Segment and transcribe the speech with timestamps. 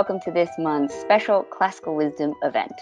[0.00, 2.72] Welcome to this month's special Classical Wisdom event.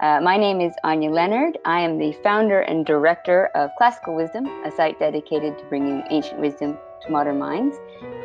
[0.00, 1.58] Uh, my name is Anya Leonard.
[1.66, 6.40] I am the founder and director of Classical Wisdom, a site dedicated to bringing ancient
[6.40, 7.76] wisdom to modern minds.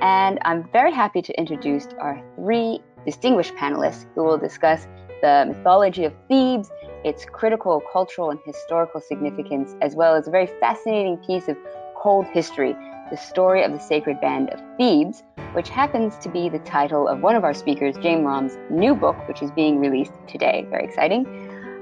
[0.02, 4.88] And I'm very happy to introduce our three distinguished panelists who will discuss
[5.22, 6.72] the mythology of Thebes,
[7.04, 11.58] its critical cultural and historical significance, as well as a very fascinating piece of
[11.98, 12.74] cold history,
[13.12, 15.22] the story of the sacred band of Thebes,
[15.54, 19.16] which happens to be the title of one of our speakers, James Romm's new book,
[19.28, 20.66] which is being released today.
[20.70, 21.26] Very exciting.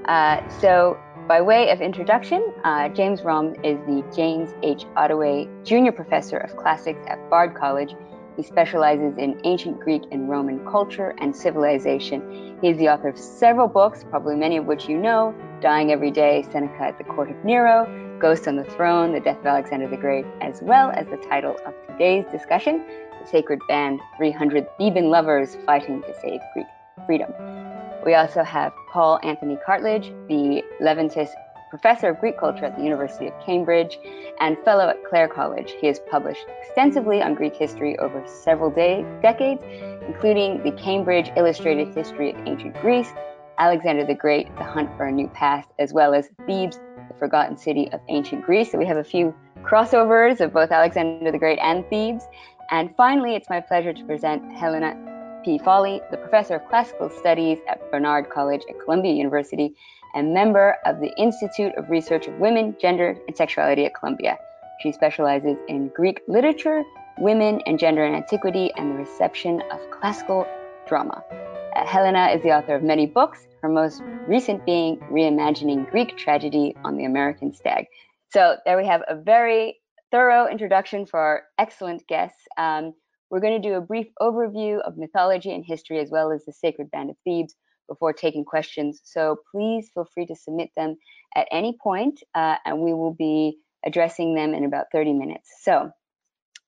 [0.06, 4.84] Uh, so, by way of introduction, uh, James Romm is the James H.
[4.96, 7.96] Ottaway Junior Professor of Classics at Bard College.
[8.36, 12.58] He specializes in ancient Greek and Roman culture and civilization.
[12.60, 16.10] He is the author of several books, probably many of which you know Dying Every
[16.10, 17.86] Day, Seneca at the Court of Nero,
[18.20, 21.56] Ghost on the Throne, The Death of Alexander the Great, as well as the title
[21.66, 22.84] of today's discussion,
[23.28, 26.66] sacred band 300 Theban lovers fighting to save Greek
[27.06, 27.32] freedom.
[28.04, 31.30] We also have Paul Anthony Cartledge, the Leventis
[31.70, 33.98] Professor of Greek Culture at the University of Cambridge
[34.40, 35.74] and fellow at Clare College.
[35.80, 39.62] He has published extensively on Greek history over several day, decades,
[40.06, 43.10] including the Cambridge Illustrated History of Ancient Greece,
[43.58, 47.56] Alexander the Great, The Hunt for a New Past, as well as Thebes, the Forgotten
[47.56, 48.70] City of Ancient Greece.
[48.70, 52.24] So we have a few crossovers of both Alexander the Great and Thebes.
[52.70, 54.96] And finally, it's my pleasure to present Helena
[55.44, 55.58] P.
[55.58, 59.74] Foley, the professor of classical studies at Barnard College at Columbia University
[60.14, 64.38] and member of the Institute of Research of Women, Gender, and Sexuality at Columbia.
[64.80, 66.82] She specializes in Greek literature,
[67.18, 70.46] women and gender in antiquity, and the reception of classical
[70.86, 71.22] drama.
[71.76, 76.74] Uh, Helena is the author of many books, her most recent being Reimagining Greek Tragedy
[76.84, 77.86] on the American Stage.
[78.32, 79.78] So there we have a very
[80.10, 82.40] thorough introduction for our excellent guests.
[82.56, 82.92] Um,
[83.30, 86.52] we're going to do a brief overview of mythology and history as well as the
[86.52, 87.54] sacred band of Thebes
[87.88, 89.00] before taking questions.
[89.04, 90.96] So please feel free to submit them
[91.34, 95.50] at any point, uh, and we will be addressing them in about 30 minutes.
[95.62, 95.90] So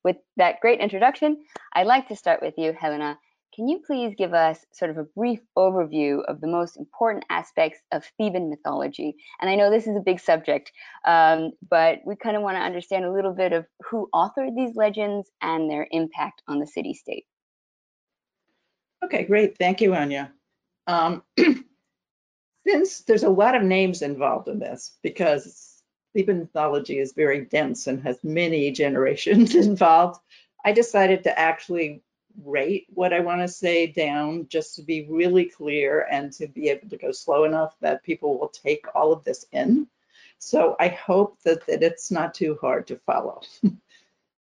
[0.04, 1.44] with that great introduction,
[1.74, 3.18] I'd like to start with you, Helena,
[3.58, 7.80] can you please give us sort of a brief overview of the most important aspects
[7.90, 9.16] of Theban mythology?
[9.40, 10.70] And I know this is a big subject,
[11.04, 14.76] um, but we kind of want to understand a little bit of who authored these
[14.76, 17.26] legends and their impact on the city state.
[19.04, 19.58] Okay, great.
[19.58, 20.32] Thank you, Anya.
[20.86, 21.24] Um,
[22.64, 25.82] since there's a lot of names involved in this, because
[26.14, 30.20] Theban mythology is very dense and has many generations involved,
[30.64, 32.04] I decided to actually
[32.44, 36.68] rate what I want to say down just to be really clear and to be
[36.68, 39.88] able to go slow enough that people will take all of this in.
[40.38, 43.42] So I hope that, that it's not too hard to follow.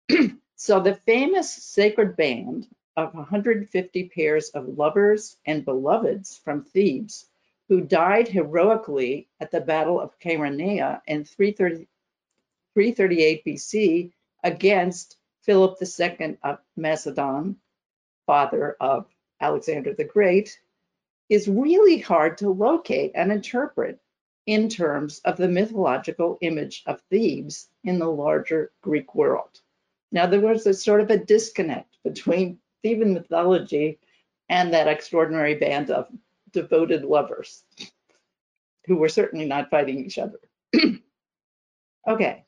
[0.56, 7.26] so the famous sacred band of 150 pairs of lovers and beloveds from Thebes
[7.68, 11.88] who died heroically at the Battle of Chaeronea in 330,
[12.74, 14.12] 338 BC
[14.42, 17.56] against Philip II of Macedon
[18.30, 19.08] father of
[19.40, 20.60] Alexander the Great,
[21.28, 23.98] is really hard to locate and interpret
[24.46, 29.60] in terms of the mythological image of Thebes in the larger Greek world.
[30.12, 33.98] Now, there was a sort of a disconnect between Theban mythology
[34.48, 36.06] and that extraordinary band of
[36.52, 37.64] devoted lovers
[38.86, 40.38] who were certainly not fighting each other.
[42.08, 42.44] okay,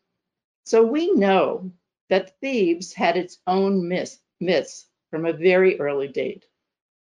[0.65, 1.73] so we know
[2.09, 6.47] that Thebes had its own myth, myths from a very early date,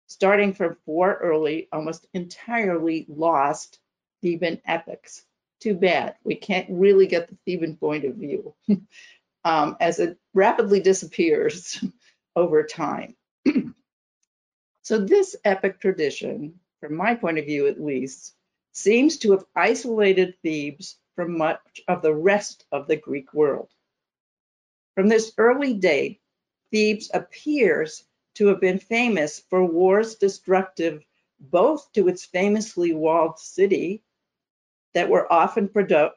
[0.08, 3.78] starting from four early, almost entirely lost
[4.20, 5.24] Theban epics.
[5.60, 8.52] Too bad, we can't really get the Theban point of view
[9.44, 11.82] um, as it rapidly disappears
[12.36, 13.14] over time.
[14.82, 18.34] so this epic tradition, from my point of view at least,
[18.72, 23.68] seems to have isolated Thebes from much of the rest of the Greek world.
[24.96, 26.20] From this early date,
[26.70, 31.04] Thebes appears to have been famous for wars destructive
[31.40, 34.02] both to its famously walled city
[34.92, 36.12] that were often provo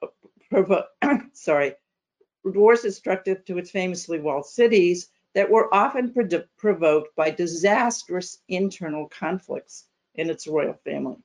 [1.34, 1.76] sorry,
[2.44, 6.14] wars destructive to its famously walled cities that were often
[6.58, 11.18] provoked by disastrous internal conflicts in its royal family.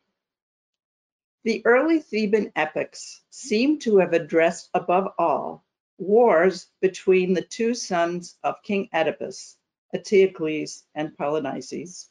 [1.44, 5.64] The early Theban epics seem to have addressed above all
[5.98, 9.56] wars between the two sons of King Oedipus,
[9.94, 12.08] Eteocles and Polynices,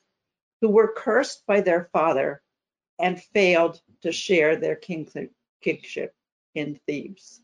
[0.62, 2.42] who were cursed by their father
[3.00, 6.14] and failed to share their kingship
[6.54, 7.42] in Thebes.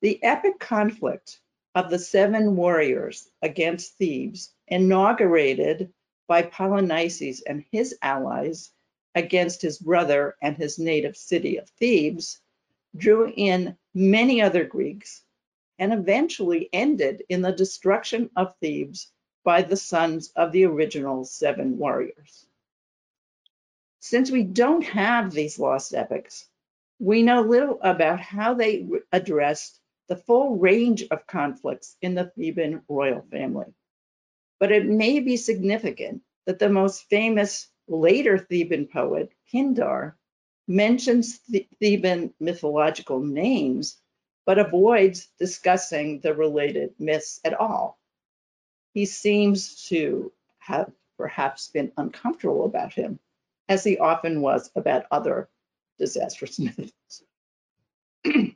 [0.00, 1.40] The epic conflict
[1.74, 5.92] of the seven warriors against Thebes inaugurated
[6.26, 8.70] by Polynices and his allies
[9.14, 12.40] against his brother and his native city of Thebes
[12.96, 15.22] drew in many other Greeks
[15.78, 19.12] and eventually ended in the destruction of Thebes
[19.44, 22.46] by the sons of the original seven warriors.
[24.00, 26.48] Since we don't have these lost epics,
[26.98, 32.82] we know little about how they addressed the full range of conflicts in the Theban
[32.88, 33.72] royal family.
[34.58, 40.17] But it may be significant that the most famous later Theban poet, Pindar,
[40.68, 43.96] mentions the Theban mythological names,
[44.44, 47.98] but avoids discussing the related myths at all.
[48.92, 53.18] He seems to have perhaps been uncomfortable about him,
[53.68, 55.48] as he often was about other
[55.98, 57.22] disastrous myths.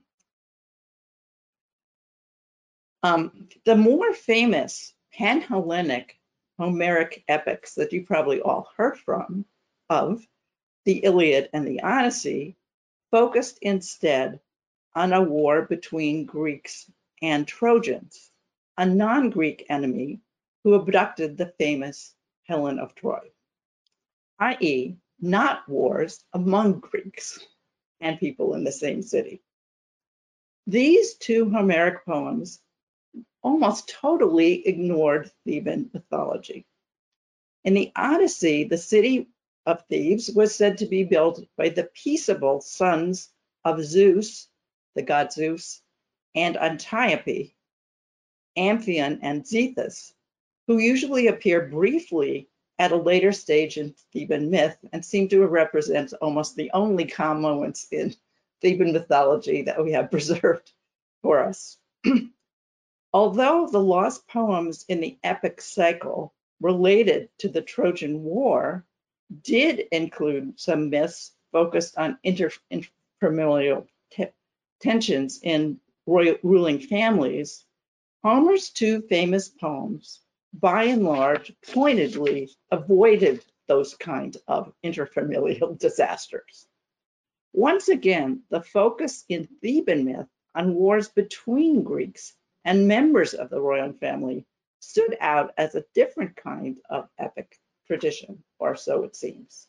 [3.02, 6.18] um, the more famous Pan-Hellenic
[6.58, 9.46] Homeric epics that you probably all heard from
[9.88, 10.26] of
[10.84, 12.56] the Iliad and the Odyssey
[13.10, 14.40] focused instead
[14.94, 16.90] on a war between Greeks
[17.20, 18.30] and Trojans,
[18.76, 20.20] a non-Greek enemy
[20.64, 22.14] who abducted the famous
[22.44, 23.30] Helen of Troy,
[24.40, 24.96] i.e.
[25.20, 27.38] not wars among Greeks
[28.00, 29.40] and people in the same city.
[30.66, 32.60] These two Homeric poems
[33.42, 36.66] almost totally ignored Theban mythology.
[37.64, 39.28] In the Odyssey, the city
[39.66, 43.30] of Thebes was said to be built by the peaceable sons
[43.64, 44.48] of Zeus,
[44.94, 45.82] the god Zeus,
[46.34, 47.54] and Antiope,
[48.56, 50.12] Amphion, and Zethus,
[50.66, 52.48] who usually appear briefly
[52.78, 57.40] at a later stage in Theban myth and seem to represent almost the only calm
[57.40, 58.14] moments in
[58.60, 60.72] Theban mythology that we have preserved
[61.22, 61.78] for us.
[63.12, 68.84] Although the lost poems in the epic cycle related to the Trojan War
[69.42, 73.86] did include some myths focused on interfamilial
[74.80, 77.64] tensions in royal ruling families,
[78.22, 80.20] Homer's two famous poems,
[80.52, 86.66] by and large, pointedly avoided those kind of interfamilial disasters.
[87.52, 92.34] Once again, the focus in Theban myth on wars between Greeks
[92.64, 94.46] and members of the royal family
[94.80, 97.58] stood out as a different kind of epic
[97.92, 99.68] tradition, or so it seems.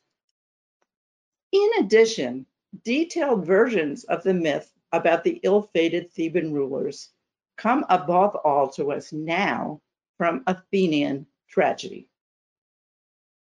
[1.52, 2.46] In addition,
[2.86, 7.10] detailed versions of the myth about the ill-fated Theban rulers
[7.58, 9.82] come above all to us now
[10.18, 12.08] from Athenian tragedy.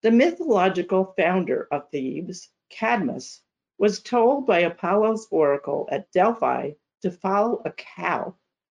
[0.01, 3.43] The mythological founder of Thebes, Cadmus,
[3.77, 6.71] was told by Apollo's oracle at Delphi
[7.03, 8.33] to follow a cow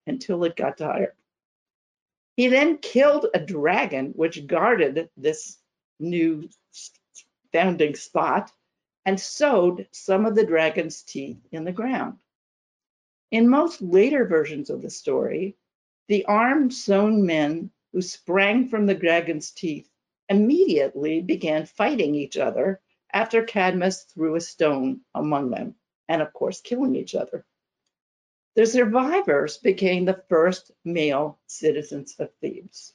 [0.05, 1.13] until it got tired.
[2.35, 5.59] He then killed a dragon which guarded this
[5.99, 6.49] new
[7.51, 8.51] founding spot
[9.05, 12.17] and sowed some of the dragon's teeth in the ground.
[13.31, 15.57] In most later versions of the story,
[16.07, 19.89] the armed sown men who sprang from the dragon's teeth
[20.29, 22.81] immediately began fighting each other
[23.11, 25.75] after Cadmus threw a stone among them,
[26.07, 27.45] and of course killing each other.
[28.55, 32.93] The survivors became the first male citizens of Thebes,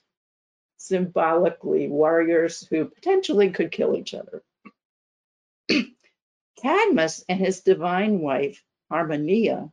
[0.78, 4.42] symbolically warriors who potentially could kill each other.
[6.62, 9.70] Cadmus and his divine wife, Harmonia,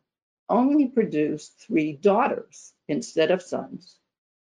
[0.50, 3.98] only produced three daughters instead of sons,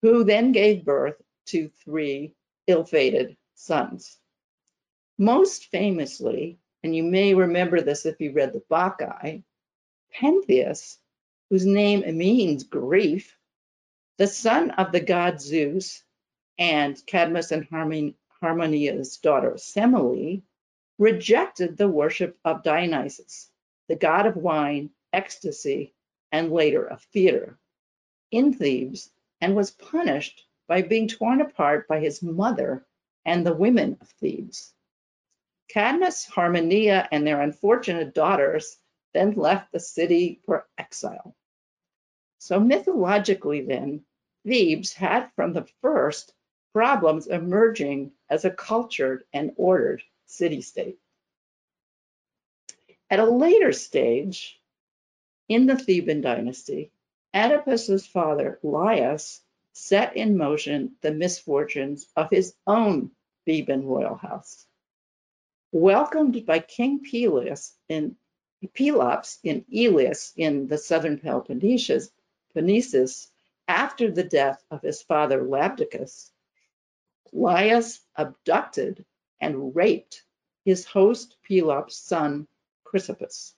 [0.02, 2.34] who then gave birth to three
[2.66, 4.18] ill-fated sons.
[5.18, 9.42] Most famously, and you may remember this if you read the Bacchae,
[10.14, 10.98] Pentheus
[11.50, 13.36] whose name means grief,
[14.18, 16.02] the son of the god Zeus,
[16.60, 17.66] and Cadmus and
[18.40, 20.42] Harmonia's daughter Semele,
[20.98, 23.50] rejected the worship of Dionysus,
[23.88, 25.94] the god of wine, ecstasy,
[26.30, 27.58] and later of theater,
[28.30, 32.84] in Thebes, and was punished by being torn apart by his mother
[33.24, 34.74] and the women of Thebes.
[35.68, 38.76] Cadmus, Harmonia, and their unfortunate daughters
[39.14, 41.34] then left the city for exile.
[42.38, 44.04] So mythologically then,
[44.46, 46.34] Thebes had from the first
[46.72, 50.98] problems emerging as a cultured and ordered city-state.
[53.10, 54.60] At a later stage,
[55.48, 56.92] in the Theban dynasty,
[57.34, 59.40] Oedipus's father, Laius,
[59.72, 63.10] set in motion the misfortunes of his own
[63.46, 64.66] Theban royal house.
[65.72, 68.16] Welcomed by King Peleus in
[68.74, 72.10] Pelops in Elis in the southern Peloponnesus,
[73.66, 76.29] after the death of his father Labdacus,
[77.32, 79.04] Laius abducted
[79.40, 80.24] and raped
[80.64, 82.48] his host Pelops' son
[82.82, 83.54] Chrysippus.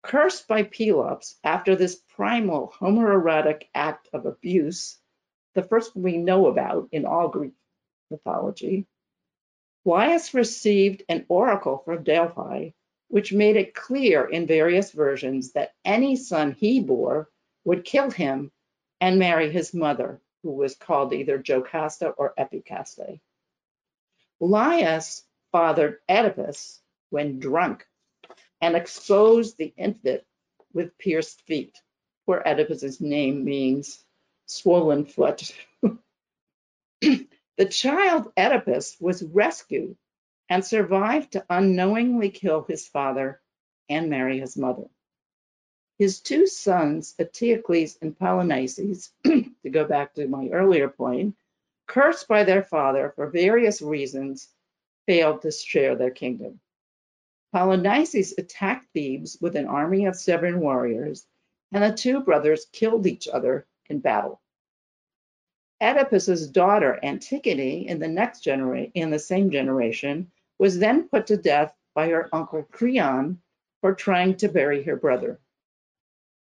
[0.00, 4.98] Cursed by Pelops after this primal homoerotic act of abuse,
[5.52, 7.52] the first we know about in all Greek
[8.08, 8.86] mythology,
[9.84, 12.70] Laius received an oracle from Delphi,
[13.08, 17.28] which made it clear in various versions that any son he bore
[17.64, 18.50] would kill him
[18.98, 23.20] and marry his mother, who was called either Jocasta or Epicaste.
[24.40, 25.22] Laius
[25.52, 26.80] fathered Oedipus
[27.10, 27.86] when drunk
[28.60, 30.22] and exposed the infant
[30.72, 31.80] with pierced feet,
[32.24, 34.04] where Oedipus's name means
[34.46, 35.54] swollen foot.
[37.00, 39.96] the child Oedipus was rescued
[40.48, 43.40] and survived to unknowingly kill his father
[43.88, 44.84] and marry his mother.
[45.98, 49.10] His two sons, Eteocles and Polynices,
[49.72, 51.34] go back to my earlier point,
[51.86, 54.48] cursed by their father for various reasons,
[55.06, 56.60] failed to share their kingdom.
[57.54, 61.26] Polynices attacked Thebes with an army of seven warriors,
[61.72, 64.40] and the two brothers killed each other in battle.
[65.82, 71.36] Oedipus's daughter Antigone in the next generation, in the same generation, was then put to
[71.36, 73.40] death by her uncle Creon
[73.80, 75.40] for trying to bury her brother.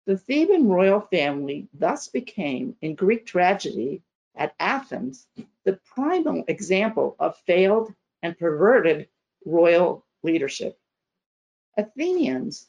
[0.06, 4.02] The Theban royal family thus became, in Greek tragedy
[4.36, 5.26] at Athens,
[5.64, 9.08] the primal example of failed and perverted
[9.44, 10.78] royal leadership.
[11.76, 12.68] Athenians,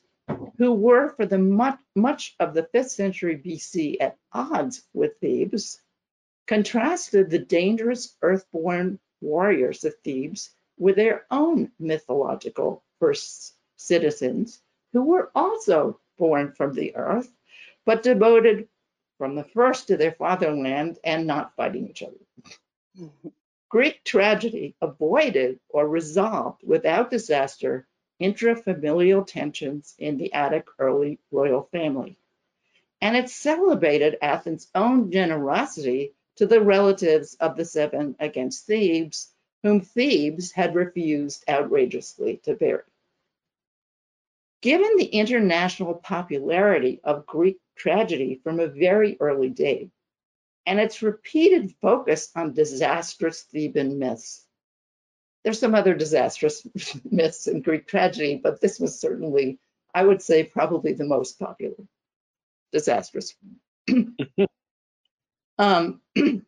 [0.57, 5.79] who were for the much, much of the 5th century BC at odds with Thebes,
[6.47, 14.59] contrasted the dangerous earthborn warriors of Thebes with their own mythological first citizens
[14.91, 17.31] who were also born from the earth,
[17.85, 18.67] but devoted
[19.17, 22.17] from the first to their fatherland and not fighting each other.
[22.99, 23.29] Mm-hmm.
[23.69, 27.85] Greek tragedy avoided or resolved without disaster
[28.21, 32.17] intrafamilial tensions in the Attic early royal family.
[33.01, 39.31] And it celebrated Athens' own generosity to the relatives of the seven against Thebes,
[39.63, 42.83] whom Thebes had refused outrageously to bury.
[44.67, 49.91] Given the international popularity of Greek tragedy from a very early date,
[50.65, 54.45] and its repeated focus on disastrous Theban myths,
[55.45, 56.67] there's some other disastrous
[57.09, 59.57] myths in Greek tragedy, but this was certainly,
[59.95, 61.77] I would say, probably the most popular
[62.73, 63.35] disastrous.
[65.57, 66.01] um,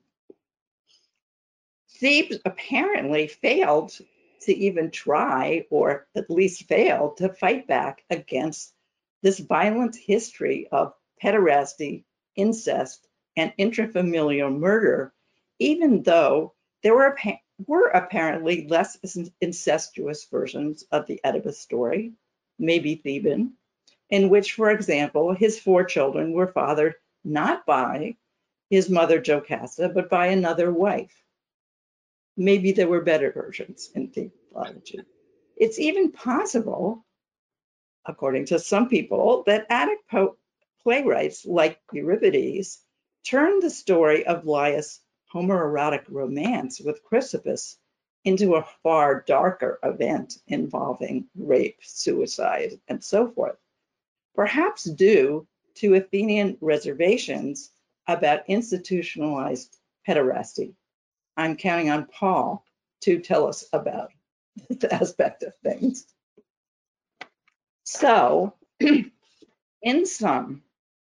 [1.90, 3.98] Thebes apparently failed
[4.42, 8.74] to even try, or at least fail to fight back against
[9.22, 12.04] this violent history of pederasty,
[12.36, 15.14] incest, and intrafamilial murder,
[15.60, 16.54] even though
[16.84, 17.18] there were
[17.68, 18.98] were apparently less
[19.42, 22.14] incestuous versions of the Oedipus story,
[22.58, 23.54] maybe Theban,
[24.10, 28.16] in which, for example, his four children were fathered not by
[28.70, 31.24] his mother Jocasta, but by another wife.
[32.42, 35.02] Maybe there were better versions in theology.
[35.58, 37.06] It's even possible,
[38.06, 40.00] according to some people, that Attic
[40.82, 42.80] playwrights like Euripides
[43.26, 45.02] turned the story of Laius
[45.34, 47.76] homoerotic romance with Chrysippus
[48.24, 53.58] into a far darker event involving rape, suicide, and so forth,
[54.34, 57.70] perhaps due to Athenian reservations
[58.08, 59.76] about institutionalized
[60.08, 60.74] pederasty.
[61.40, 62.66] I'm counting on Paul
[63.02, 64.12] to tell us about
[64.70, 66.06] this aspect of things.
[67.84, 68.54] So,
[69.82, 70.64] in sum,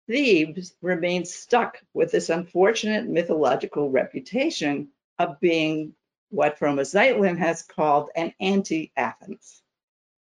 [0.08, 5.94] Thebes remains stuck with this unfortunate mythological reputation of being
[6.28, 9.62] what Froma Zeitlin has called an anti-Athens.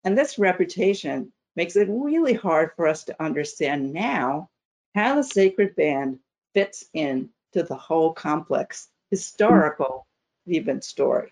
[0.03, 4.49] And this reputation makes it really hard for us to understand now
[4.93, 6.19] how the sacred band
[6.53, 10.07] fits in to the whole complex historical
[10.47, 11.31] Theban story.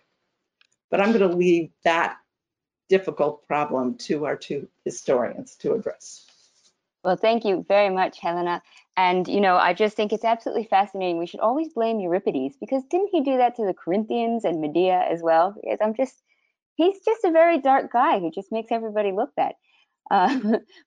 [0.89, 2.17] But I'm going to leave that
[2.89, 6.25] difficult problem to our two historians to address.
[7.03, 8.61] Well, thank you very much, Helena.
[8.95, 11.17] And, you know, I just think it's absolutely fascinating.
[11.17, 15.05] We should always blame Euripides because didn't he do that to the Corinthians and Medea
[15.09, 15.55] as well?
[15.61, 16.23] Because I'm just,
[16.75, 19.53] he's just a very dark guy who just makes everybody look bad.
[20.09, 20.39] Uh,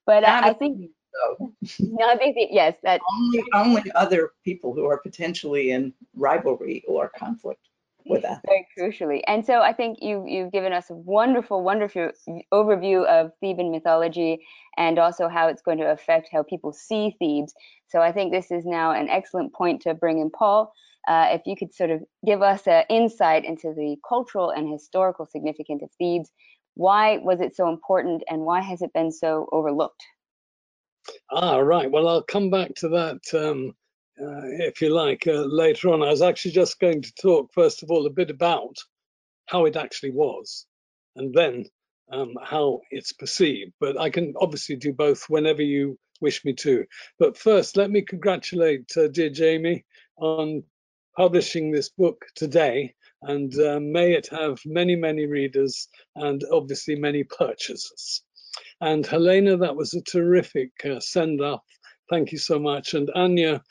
[0.07, 1.53] but I, I think, so.
[1.79, 7.09] no, I think, yes, that only, only other people who are potentially in rivalry or
[7.09, 7.67] conflict
[8.05, 8.41] with that.
[8.45, 9.21] Very crucially.
[9.27, 12.11] And so I think you, you've given us a wonderful, wonderful
[12.53, 14.45] overview of Theban mythology
[14.77, 17.53] and also how it's going to affect how people see Thebes.
[17.87, 20.73] So I think this is now an excellent point to bring in Paul
[21.07, 25.25] uh, if you could sort of give us an insight into the cultural and historical
[25.25, 26.31] significance of Thebes.
[26.75, 30.03] Why was it so important and why has it been so overlooked?
[31.31, 31.91] Ah, right.
[31.91, 33.73] Well, I'll come back to that um,
[34.21, 36.03] uh, if you like uh, later on.
[36.03, 38.77] I was actually just going to talk, first of all, a bit about
[39.47, 40.65] how it actually was
[41.15, 41.65] and then
[42.11, 43.73] um, how it's perceived.
[43.79, 46.85] But I can obviously do both whenever you wish me to.
[47.19, 49.85] But first, let me congratulate uh, dear Jamie
[50.17, 50.63] on
[51.17, 52.95] publishing this book today.
[53.23, 58.23] And uh, may it have many, many readers and obviously many purchasers.
[58.81, 61.61] And Helena, that was a terrific uh, send off.
[62.09, 62.95] Thank you so much.
[62.95, 63.61] And Anya,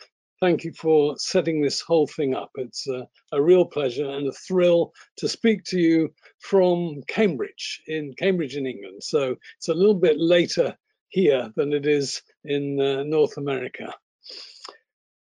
[0.40, 2.50] thank you for setting this whole thing up.
[2.54, 8.14] It's a, a, real pleasure and a thrill to speak to you from Cambridge, in
[8.16, 9.02] Cambridge in England.
[9.02, 10.76] So it's a little bit later
[11.08, 13.92] here than it is in uh, North America.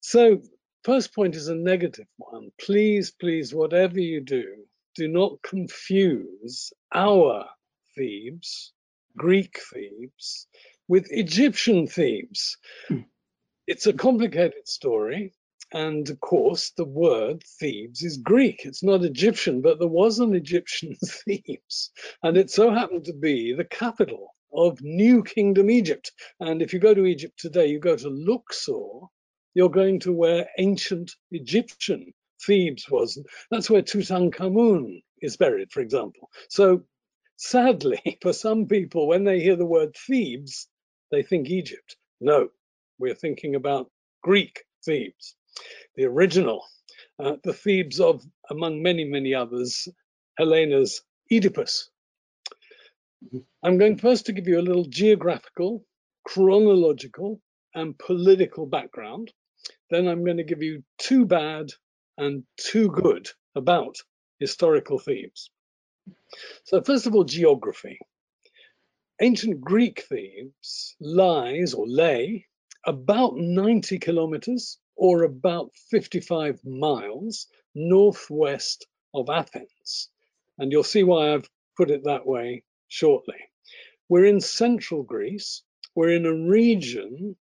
[0.00, 0.40] So
[0.84, 2.50] first point is a negative one.
[2.60, 4.46] Please, please, whatever you do,
[4.94, 7.46] do not confuse our
[7.96, 8.72] Thebes,
[9.16, 10.46] Greek Thebes,
[10.88, 12.56] with Egyptian Thebes.
[12.88, 13.00] Hmm.
[13.66, 15.32] It's a complicated story.
[15.72, 18.66] And of course, the word Thebes is Greek.
[18.66, 21.90] It's not Egyptian, but there was an Egyptian Thebes.
[22.22, 26.12] And it so happened to be the capital of New Kingdom Egypt.
[26.40, 29.06] And if you go to Egypt today, you go to Luxor,
[29.54, 32.12] you're going to where ancient Egyptian
[32.46, 33.18] Thebes was.
[33.50, 36.28] That's where Tutankhamun is buried, for example.
[36.48, 36.82] So
[37.42, 40.68] sadly, for some people, when they hear the word Thebes,
[41.12, 41.96] they think Egypt.
[42.20, 42.50] No,
[42.98, 43.90] we're thinking about
[44.22, 45.36] Greek Thebes,
[45.96, 46.64] the original,
[47.18, 49.88] uh, the Thebes of, among many, many others,
[50.38, 51.90] Helena's Oedipus.
[53.64, 55.84] I'm going first to give you a little geographical,
[56.26, 57.40] chronological,
[57.74, 59.32] and political background.
[59.90, 61.68] Then I'm going to give you two bad
[62.18, 63.96] and two good about
[64.40, 65.50] historical Thebes.
[66.64, 67.98] So first of all, geography.
[69.20, 72.46] Ancient Greek Thebes lies or lay
[72.86, 80.08] about 90 kilometers or about 55 miles northwest of Athens.
[80.58, 83.38] And you'll see why I've put it that way shortly.
[84.08, 85.62] We're in central Greece.
[85.94, 87.36] We're in a region,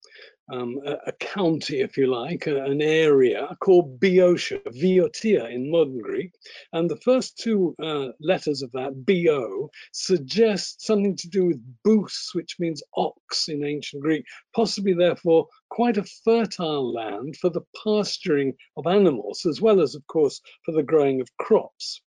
[0.51, 6.33] um, a, a, county, if you like, an area called Boeotia, Viotia in modern Greek.
[6.73, 12.31] And the first two uh, letters of that, Bo, suggest something to do with bous,
[12.33, 18.53] which means ox in ancient Greek, possibly therefore quite a fertile land for the pasturing
[18.75, 22.01] of animals, as well as, of course, for the growing of crops.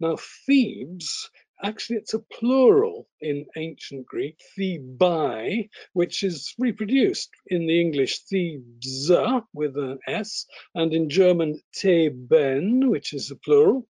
[0.00, 1.30] Now, Thebes
[1.64, 9.10] actually it's a plural in ancient Greek, Thebai, which is reproduced in the English Thebes
[9.54, 13.88] with an S, and in German Theben, which is a plural,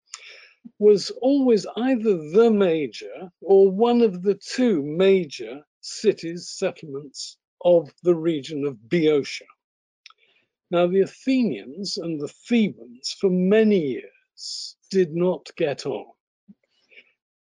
[0.79, 8.15] was always either the major or one of the two major cities, settlements of the
[8.15, 9.45] region of Boeotia.
[10.69, 16.05] Now, the Athenians and the Thebans, for many years, did not get on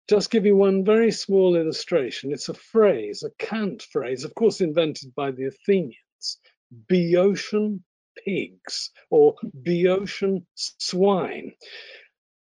[0.08, 2.32] just give you one very small illustration.
[2.32, 6.38] It's a phrase, a cant phrase, of course invented by the Athenians,
[6.70, 7.82] Boeotian
[8.24, 11.52] pigs or Boeotian swine.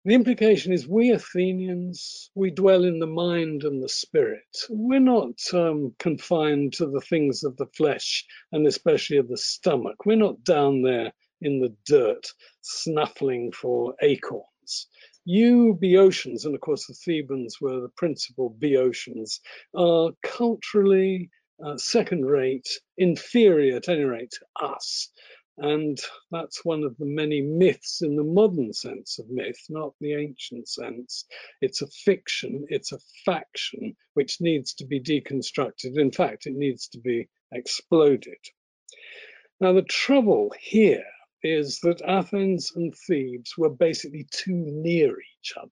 [0.06, 4.58] The implication is we Athenians, we dwell in the mind and the spirit.
[4.70, 10.06] We're not um, confined to the things of the flesh and especially of the stomach.
[10.06, 12.28] We're not down there in the dirt
[12.62, 14.46] snuffling for acorns.
[15.32, 19.40] You Boeotians, and of course the Thebans were the principal Boeotians,
[19.76, 21.30] are culturally
[21.64, 25.12] uh, second rate, inferior at any rate to us.
[25.60, 26.00] And
[26.32, 30.68] that's one of the many myths in the modern sense of myth, not the ancient
[30.68, 31.26] sense.
[31.62, 35.96] It's a fiction, it's a faction which needs to be deconstructed.
[35.96, 38.40] In fact, it needs to be exploded.
[39.62, 41.06] Now, the trouble here
[41.44, 45.70] is that Athens and Thebes were basically too near each other.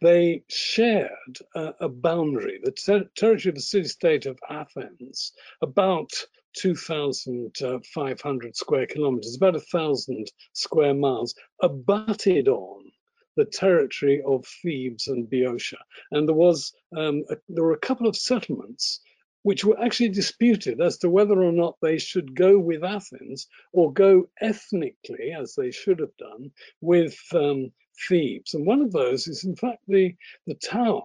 [0.00, 6.12] They shared a, a boundary, the ter territory of the city-state of Athens, about
[6.56, 12.92] 2,500 square kilometers, about a thousand square miles, abutted on
[13.36, 15.76] the territory of Thebes and Boeotia.
[16.10, 19.00] And there was um, a, there were a couple of settlements
[19.46, 23.92] which were actually disputed as to whether or not they should go with Athens or
[23.92, 27.70] go ethnically, as they should have done, with um,
[28.08, 28.54] Thebes.
[28.54, 30.16] And one of those is, in fact, the,
[30.48, 31.04] the town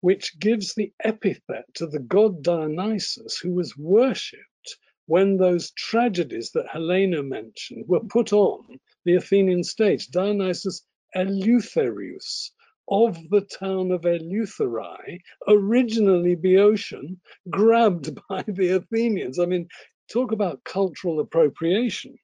[0.00, 6.68] which gives the epithet to the god Dionysus, who was worshipped when those tragedies that
[6.68, 12.50] Helena mentioned were put on the Athenian stage, Dionysus Eleutherius
[12.90, 17.20] of the town of Eleutherae, originally Boeotian,
[17.50, 19.38] grabbed by the Athenians.
[19.38, 19.68] I mean,
[20.10, 22.16] talk about cultural appropriation.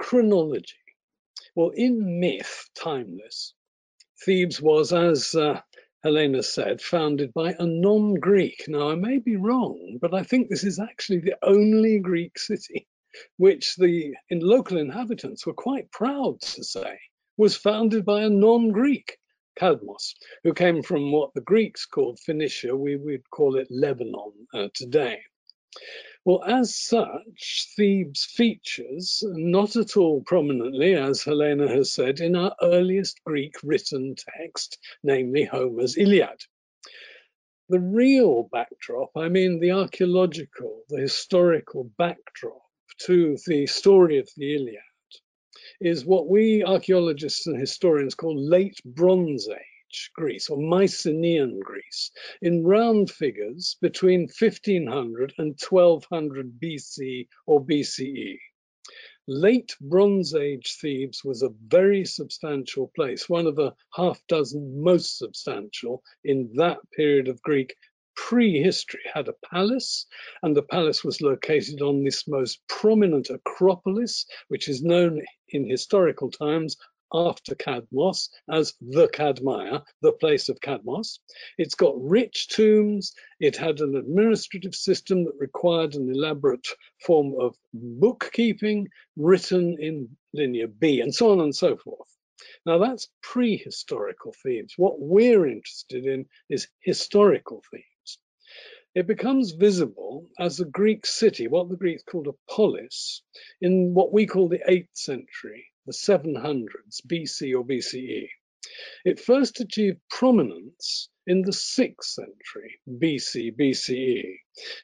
[0.00, 0.74] Chronology.
[1.54, 3.54] Well, in myth, timeless,
[4.24, 5.60] Thebes was, as uh,
[6.02, 8.64] Helena said, founded by a non-Greek.
[8.68, 12.88] Now, I may be wrong, but I think this is actually the only Greek city
[13.36, 16.98] which the in local inhabitants were quite proud to say
[17.36, 19.18] was founded by a non-Greek,
[19.58, 22.74] Cadmos, who came from what the Greeks called Phoenicia.
[22.74, 25.20] We would call it Lebanon uh, today.
[26.24, 32.54] Well, as such, Thebes features not at all prominently, as Helena has said, in our
[32.62, 36.40] earliest Greek written text, namely Homer's Iliad.
[37.68, 42.62] The real backdrop, I mean the archaeological, the historical backdrop
[43.00, 44.82] to the story of the Iliad,
[45.80, 52.10] is what we archaeologists and historians call late Bronze Age Greece or Mycenaean Greece
[52.42, 58.38] in round figures between 1500 and 1200 BC or BCE.
[59.26, 65.16] Late Bronze Age Thebes was a very substantial place, one of a half dozen most
[65.16, 67.74] substantial in that period of Greek
[68.16, 70.06] prehistory had a palace,
[70.42, 76.30] and the palace was located on this most prominent acropolis, which is known in historical
[76.30, 76.76] times
[77.12, 81.20] after Cadmos as the Cadmea, the place of Cadmos.
[81.58, 83.14] It's got rich tombs.
[83.38, 86.66] It had an administrative system that required an elaborate
[87.06, 92.08] form of bookkeeping written in Linear B, and so on and so forth.
[92.66, 94.74] Now that's prehistorical Thebes.
[94.76, 97.84] What we're interested in is historical Thebes.
[98.94, 103.22] It becomes visible as a Greek city, what the Greeks called a polis,
[103.60, 108.28] in what we call the 8th century the 700s BC or BCE.
[109.04, 114.38] It first achieved prominence in the 6th century BC, BCE.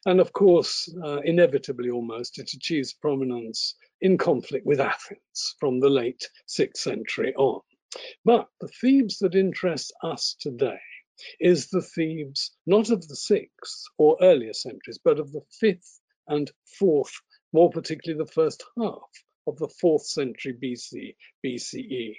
[0.04, 5.88] And of course, uh, inevitably almost, it achieves prominence in conflict with Athens from the
[5.88, 7.60] late 6th century on.
[8.24, 10.80] But the Thebes that interests us today
[11.38, 16.50] is the Thebes not of the 6th or earlier centuries, but of the 5th and
[16.80, 17.12] 4th,
[17.52, 19.10] more particularly the first half
[19.46, 22.16] of the fourth century BC, BCE.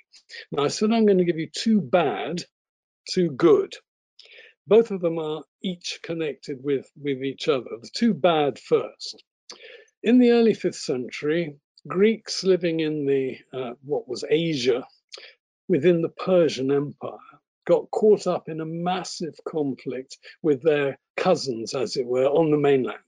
[0.51, 2.43] Now I said I'm going to give you two bad,
[3.09, 3.73] two good.
[4.67, 7.69] Both of them are each connected with, with each other.
[7.81, 9.23] The two bad first.
[10.03, 14.85] In the early fifth century, Greeks living in the uh, what was Asia
[15.67, 17.17] within the Persian Empire
[17.65, 22.57] got caught up in a massive conflict with their cousins, as it were, on the
[22.57, 22.99] mainland.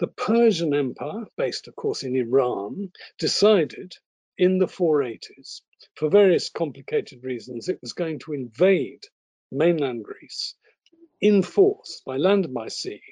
[0.00, 3.94] The Persian Empire, based of course in Iran, decided
[4.38, 5.60] in the 480s,
[5.94, 9.04] for various complicated reasons, it was going to invade
[9.52, 10.54] mainland Greece
[11.20, 13.02] in force by land and by sea.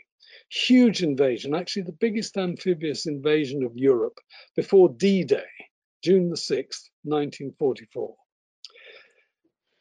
[0.50, 4.18] Huge invasion, actually the biggest amphibious invasion of Europe
[4.56, 5.50] before D-Day,
[6.02, 8.16] June the 6th, 1944.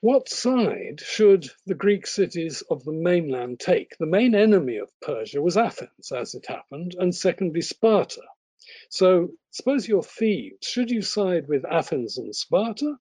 [0.01, 3.97] What side should the Greek cities of the mainland take?
[3.97, 8.21] The main enemy of Persia was Athens, as it happened, and secondly, Sparta.
[8.89, 10.67] So suppose you're Thebes.
[10.67, 12.99] Should you side with Athens and Sparta?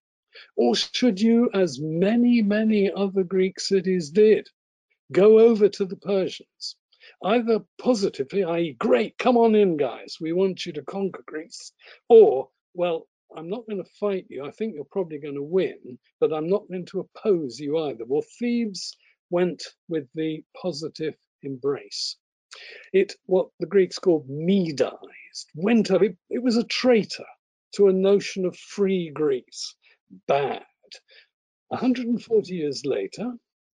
[0.56, 4.48] Or should you, as many, many other Greek cities did,
[5.12, 6.76] go over to the Persians?
[7.22, 11.72] Either positively, i.e., great, come on in, guys, we want you to conquer Greece,
[12.08, 14.44] or, well, I'm not going to fight you.
[14.44, 18.04] I think you're probably going to win, but I'm not going to oppose you either.
[18.06, 18.96] Well, Thebes
[19.30, 22.16] went with the positive embrace.
[22.92, 27.26] It, what the Greeks called medized, went up, it, it was a traitor
[27.72, 29.74] to a notion of free Greece.
[30.26, 30.64] Bad.
[31.68, 33.32] 140 years later,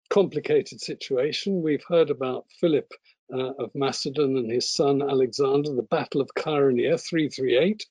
[0.10, 1.62] complicated situation.
[1.62, 2.92] We've heard about Philip
[3.34, 7.86] uh, of Macedon and his son Alexander, the Battle of Chaeronea, 338.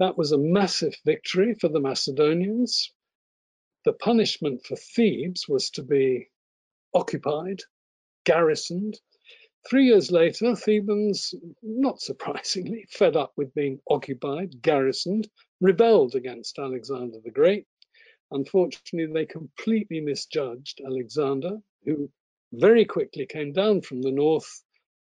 [0.00, 2.90] That was a massive victory for the Macedonians.
[3.84, 6.30] The punishment for Thebes was to be
[6.94, 7.60] occupied,
[8.24, 8.98] garrisoned.
[9.68, 15.28] Three years later, Thebans, not surprisingly, fed up with being occupied, garrisoned,
[15.60, 17.66] rebelled against Alexander the Great.
[18.30, 22.10] Unfortunately, they completely misjudged Alexander, who
[22.52, 24.64] very quickly came down from the north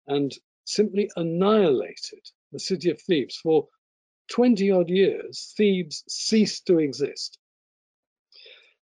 [0.07, 0.33] and
[0.64, 3.37] simply annihilated the city of Thebes.
[3.37, 3.68] For
[4.30, 7.38] 20 odd years, Thebes ceased to exist.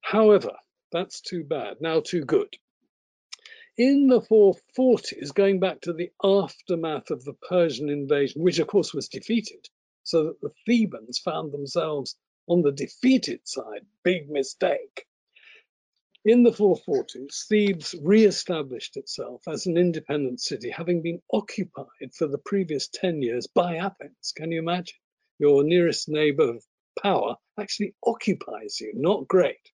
[0.01, 0.53] However,
[0.91, 2.55] that's too bad, now too good.
[3.77, 8.93] In the 440s, going back to the aftermath of the Persian invasion, which of course
[8.93, 9.67] was defeated
[10.03, 12.15] so that the Thebans found themselves
[12.47, 13.85] on the defeated side.
[14.03, 15.05] Big mistake.
[16.23, 22.37] In the 440s, Thebes re-established itself as an independent city, having been occupied for the
[22.37, 24.31] previous 10 years by Athens.
[24.35, 24.97] Can you imagine?
[25.39, 26.65] Your nearest neighbor of
[27.01, 28.91] power actually occupies you.
[28.95, 29.71] Not great.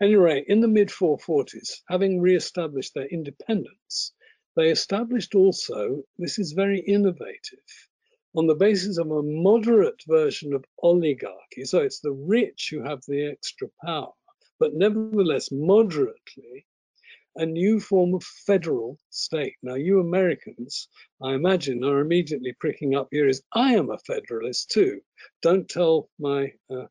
[0.00, 4.12] Anyway, in the mid 440s, having re-established their independence,
[4.56, 7.88] they established also, this is very innovative,
[8.34, 11.64] on the basis of a moderate version of oligarchy.
[11.64, 14.12] So it's the rich who have the extra power
[14.58, 16.64] but nevertheless moderately
[17.36, 19.54] a new form of federal state.
[19.62, 20.88] Now, you Americans,
[21.22, 23.42] I imagine, are immediately pricking up ears.
[23.52, 25.00] I am a federalist too.
[25.42, 26.86] Don't tell my uh,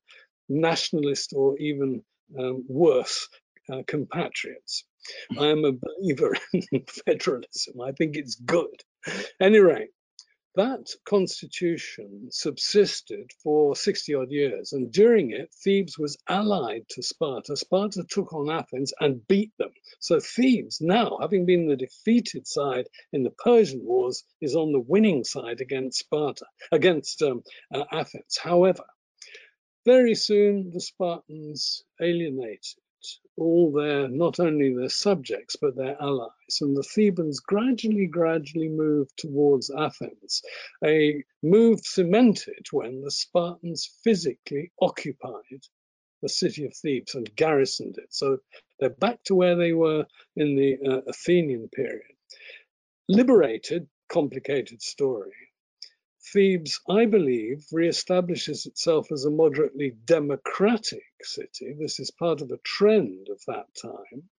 [0.49, 2.03] nationalist or even
[2.37, 3.27] um, worse
[3.71, 4.85] uh, compatriots.
[5.37, 7.81] I am a believer in federalism.
[7.81, 8.83] I think it's good.
[9.39, 9.87] Anyway,
[10.55, 17.55] that constitution subsisted for 60 odd years, and during it, Thebes was allied to Sparta.
[17.55, 19.71] Sparta took on Athens and beat them.
[19.99, 24.79] So Thebes, now having been the defeated side in the Persian Wars, is on the
[24.79, 27.41] winning side against Sparta, against um,
[27.73, 28.37] uh, Athens.
[28.37, 28.83] However,
[29.85, 32.82] very soon the Spartans alienated
[33.37, 36.61] all their, not only their subjects, but their allies.
[36.61, 40.41] And the Thebans gradually, gradually moved towards Athens,
[40.83, 45.61] a move cemented when the Spartans physically occupied
[46.21, 48.07] the city of Thebes and garrisoned it.
[48.13, 48.39] So
[48.79, 52.01] they're back to where they were in the uh, Athenian period.
[53.09, 55.33] Liberated, complicated story.
[56.31, 61.73] Thebes, I believe, re-establishes itself as a moderately democratic city.
[61.73, 64.29] This is part of a trend of that time.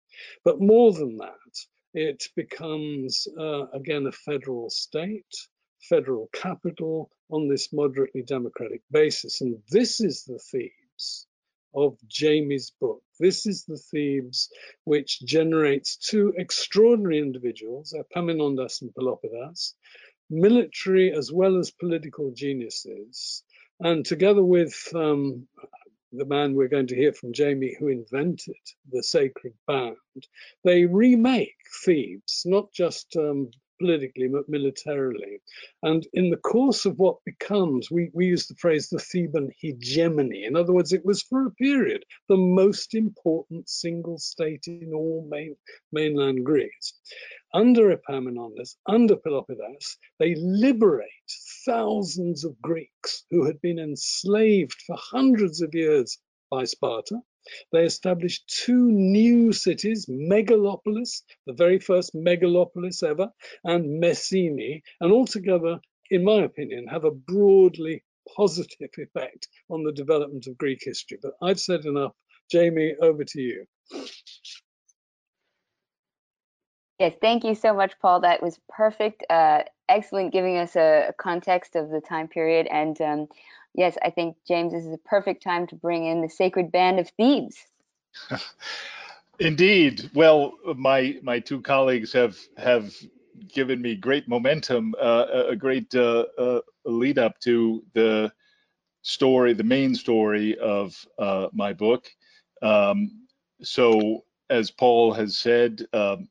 [0.45, 5.35] But more than that, it becomes, uh, again, a federal state,
[5.81, 9.41] federal capital on this moderately democratic basis.
[9.41, 11.27] And this is the Thebes
[11.75, 13.03] of Jamie's book.
[13.21, 14.51] This is the Thebes
[14.85, 19.75] which generates two extraordinary individuals, Epaminondas and Pelopidas,
[20.31, 23.43] military as well as political geniuses.
[23.81, 25.47] And together with um,
[26.13, 28.57] the man we're going to hear from, Jamie, who invented
[28.91, 29.97] the sacred band,
[30.63, 35.41] they remake Thebes, not just um, politically but militarily.
[35.83, 40.45] And in the course of what becomes, we, we use the phrase the Theban hegemony.
[40.45, 45.27] In other words, it was for a period the most important single state in all
[45.31, 45.57] main,
[45.93, 46.95] mainland Greece.
[47.53, 51.09] Under Epaminondas, under Pelopidas, they liberate
[51.65, 56.19] thousands of Greeks who had been enslaved for hundreds of years
[56.51, 57.21] by Sparta
[57.73, 63.31] they established two new cities, Megalopolis, the very first megalopolis ever,
[63.65, 65.81] and Messini, and altogether,
[66.11, 68.03] in my opinion, have a broadly
[68.37, 71.19] positive effect on the development of Greek history.
[71.23, 72.13] But I've said enough.
[72.51, 73.67] Jamie, over to you.
[76.99, 78.21] Yes, thank you so much, Paul.
[78.21, 79.25] That was perfect.
[79.29, 82.67] Uh, excellent giving us a, context of the time period.
[82.71, 83.27] And um,
[83.75, 87.01] yes, I think James, this is a perfect time to bring in the Sacred Band
[87.01, 87.57] of Thebes.
[89.39, 90.11] Indeed.
[90.15, 92.95] Well, my my two colleagues have have
[93.53, 98.33] given me great momentum, uh, a great uh, uh, lead up to the
[99.03, 102.07] story, the main story of uh, my book.
[102.63, 103.27] Um,
[103.63, 106.29] so, as Paul has said, um,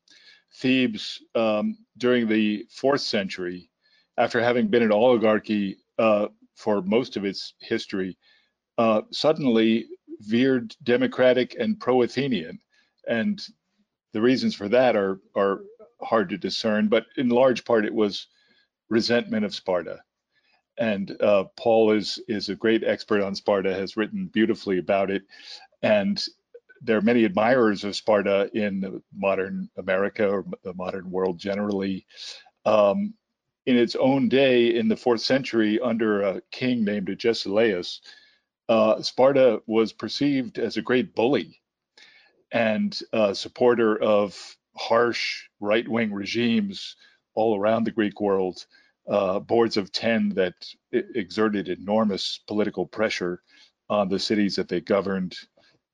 [0.56, 3.70] Thebes um, during the fourth century,
[4.16, 8.16] after having been an oligarchy uh, for most of its history,
[8.78, 9.86] uh, suddenly
[10.20, 12.58] veered democratic and pro-Athenian,
[13.08, 13.40] and
[14.12, 15.60] the reasons for that are are
[16.00, 16.88] hard to discern.
[16.88, 18.28] But in large part, it was
[18.88, 20.00] resentment of Sparta,
[20.78, 25.22] and uh, Paul is is a great expert on Sparta, has written beautifully about it,
[25.82, 26.24] and
[26.82, 32.06] there are many admirers of Sparta in modern America or the modern world generally.
[32.66, 33.14] Um,
[33.66, 38.00] in its own day in the fourth century under a king named Agesilaus,
[38.68, 41.60] uh, Sparta was perceived as a great bully
[42.52, 46.96] and a supporter of harsh right wing regimes
[47.34, 48.64] all around the Greek world,
[49.08, 50.54] uh, boards of 10 that
[50.92, 53.42] exerted enormous political pressure
[53.88, 55.36] on the cities that they governed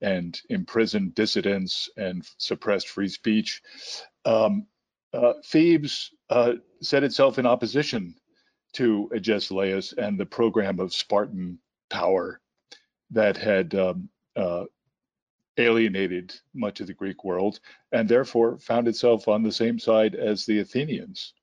[0.02, 3.62] and imprisoned dissidents and suppressed free speech.
[4.24, 4.66] Um,
[5.12, 8.14] uh, Thebes uh, set itself in opposition
[8.74, 12.40] to Agesilaus and the program of Spartan power
[13.10, 14.64] that had um, uh,
[15.58, 17.60] alienated much of the Greek world
[17.92, 21.34] and therefore found itself on the same side as the Athenians.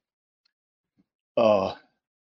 [1.36, 1.76] Uh,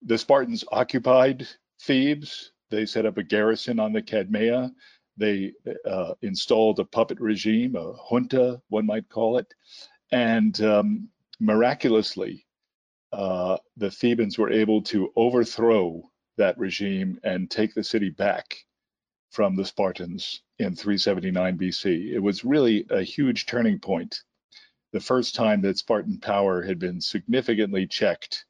[0.02, 1.46] the Spartans occupied
[1.80, 2.52] Thebes.
[2.70, 4.72] They set up a garrison on the Cadmea.
[5.16, 5.52] They
[5.84, 9.52] uh, installed a puppet regime, a junta, one might call it.
[10.10, 11.08] And um,
[11.40, 12.46] miraculously,
[13.12, 18.56] uh, the Thebans were able to overthrow that regime and take the city back
[19.30, 22.12] from the Spartans in 379 BC.
[22.12, 24.20] It was really a huge turning point.
[24.92, 28.44] The first time that Spartan power had been significantly checked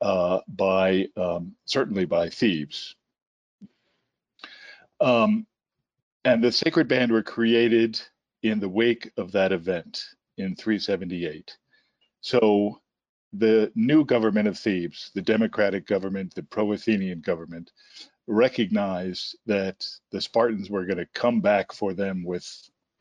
[0.00, 2.94] uh, by, um, certainly by Thebes.
[5.00, 5.46] Um,
[6.24, 8.00] and the Sacred Band were created
[8.42, 10.04] in the wake of that event
[10.36, 11.56] in 378.
[12.20, 12.80] So
[13.32, 17.70] the new government of Thebes, the democratic government, the pro Athenian government,
[18.26, 22.46] recognized that the Spartans were going to come back for them with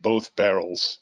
[0.02, 1.00] both barrels.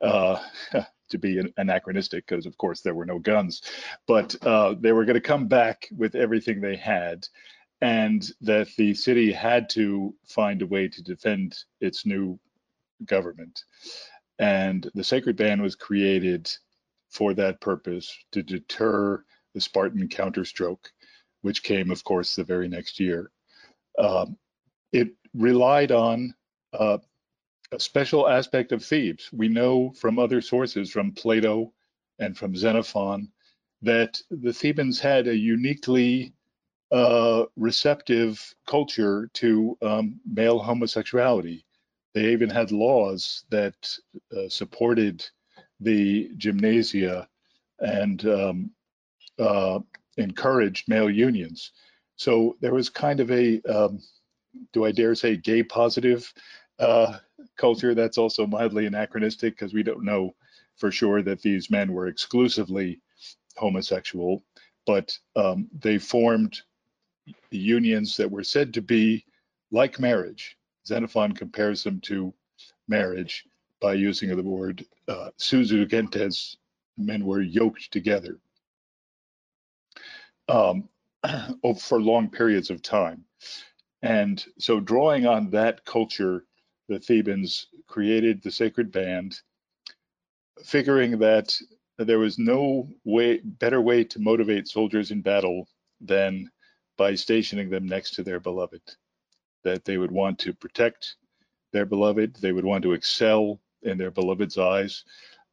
[0.00, 0.40] Uh,
[1.08, 3.62] to be anachronistic, because of course there were no guns,
[4.06, 7.26] but uh, they were going to come back with everything they had,
[7.80, 12.38] and that the city had to find a way to defend its new
[13.06, 13.64] government.
[14.38, 16.50] And the Sacred Band was created
[17.10, 20.90] for that purpose to deter the Spartan counterstroke,
[21.42, 23.30] which came, of course, the very next year.
[23.98, 24.36] Um,
[24.92, 26.34] it relied on
[26.72, 26.98] uh,
[27.72, 29.28] a special aspect of Thebes.
[29.32, 31.72] We know from other sources, from Plato
[32.18, 33.30] and from Xenophon,
[33.82, 36.32] that the Thebans had a uniquely
[36.90, 41.64] uh, receptive culture to um, male homosexuality.
[42.14, 43.76] They even had laws that
[44.36, 45.24] uh, supported
[45.80, 47.28] the gymnasia
[47.80, 48.70] and um,
[49.38, 49.78] uh,
[50.16, 51.72] encouraged male unions.
[52.16, 54.00] So there was kind of a, um,
[54.72, 56.32] do I dare say, gay positive
[56.78, 57.18] uh,
[57.56, 60.34] culture that's also mildly anachronistic because we don't know
[60.76, 63.00] for sure that these men were exclusively
[63.56, 64.42] homosexual,
[64.86, 66.60] but um, they formed
[67.50, 69.24] unions that were said to be
[69.70, 70.56] like marriage.
[70.86, 72.32] Xenophon compares them to
[72.86, 73.44] marriage
[73.80, 76.56] by using the word uh, susugentes,
[76.96, 78.38] men were yoked together
[80.48, 80.88] um,
[81.80, 83.24] for long periods of time.
[84.02, 86.44] And so, drawing on that culture,
[86.88, 89.40] the Thebans created the sacred band,
[90.64, 91.56] figuring that
[91.98, 95.68] there was no way, better way to motivate soldiers in battle
[96.00, 96.50] than
[96.96, 98.82] by stationing them next to their beloved.
[99.64, 101.16] That they would want to protect
[101.72, 105.04] their beloved, they would want to excel in their beloved's eyes.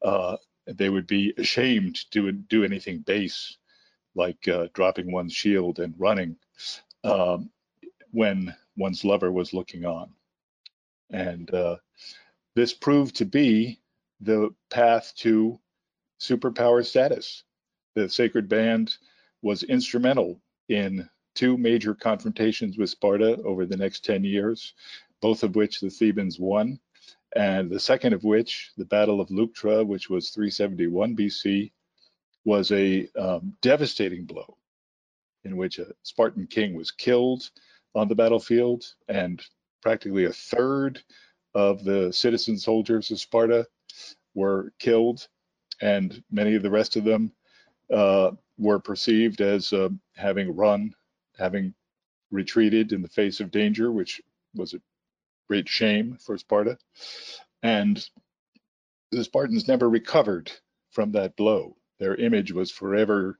[0.01, 3.57] Uh, they would be ashamed to do anything base,
[4.15, 6.35] like uh, dropping one's shield and running
[7.03, 7.49] um,
[8.11, 10.09] when one's lover was looking on.
[11.11, 11.77] And uh,
[12.55, 13.79] this proved to be
[14.21, 15.59] the path to
[16.19, 17.43] superpower status.
[17.93, 18.97] The Sacred Band
[19.41, 24.73] was instrumental in two major confrontations with Sparta over the next 10 years,
[25.21, 26.79] both of which the Thebans won
[27.35, 31.71] and the second of which, the Battle of Leuctra, which was 371 BC,
[32.45, 34.57] was a um, devastating blow
[35.43, 37.49] in which a Spartan king was killed
[37.93, 39.43] on the battlefield, and
[39.81, 41.01] practically a third
[41.53, 43.67] of the citizen soldiers of Sparta
[44.33, 45.27] were killed,
[45.81, 47.31] and many of the rest of them
[47.93, 50.93] uh, were perceived as uh, having run,
[51.37, 51.73] having
[52.31, 54.21] retreated in the face of danger, which
[54.55, 54.81] was a
[55.47, 56.77] great shame for Sparta.
[57.63, 58.07] And
[59.11, 60.51] the Spartans never recovered
[60.91, 61.75] from that blow.
[61.99, 63.39] Their image was forever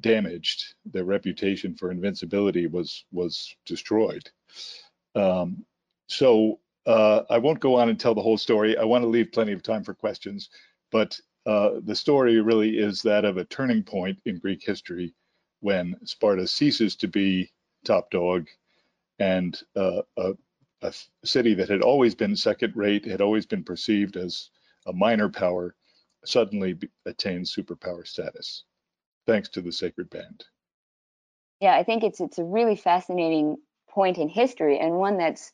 [0.00, 0.74] damaged.
[0.86, 4.30] Their reputation for invincibility was was destroyed.
[5.14, 5.64] Um,
[6.08, 8.76] so uh, I won't go on and tell the whole story.
[8.76, 10.48] I want to leave plenty of time for questions,
[10.90, 15.14] but uh, the story really is that of a turning point in Greek history
[15.60, 17.50] when Sparta ceases to be
[17.84, 18.48] top dog
[19.18, 20.32] and uh, a
[20.82, 20.92] a
[21.24, 24.50] city that had always been second rate, had always been perceived as
[24.86, 25.74] a minor power,
[26.24, 28.64] suddenly attains superpower status,
[29.26, 30.44] thanks to the Sacred Band.
[31.60, 33.58] Yeah, I think it's it's a really fascinating
[33.88, 35.52] point in history and one that's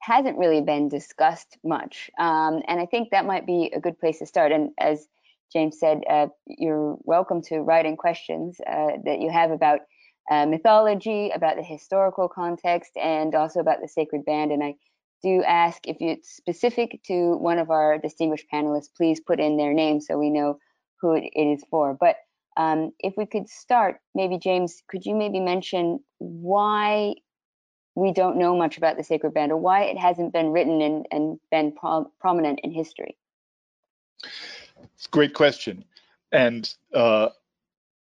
[0.00, 2.10] hasn't really been discussed much.
[2.18, 4.52] Um, and I think that might be a good place to start.
[4.52, 5.08] And as
[5.52, 9.80] James said, uh, you're welcome to write in questions uh, that you have about
[10.30, 14.52] uh, mythology, about the historical context, and also about the sacred band.
[14.52, 14.74] And I
[15.22, 19.72] do ask if it's specific to one of our distinguished panelists, please put in their
[19.72, 20.58] name so we know
[21.00, 21.96] who it is for.
[21.98, 22.16] But
[22.56, 27.14] um, if we could start, maybe James, could you maybe mention why
[27.94, 31.06] we don't know much about the sacred band or why it hasn't been written and,
[31.10, 33.16] and been pro prominent in history?
[34.94, 35.84] It's a great question.
[36.32, 37.28] And uh,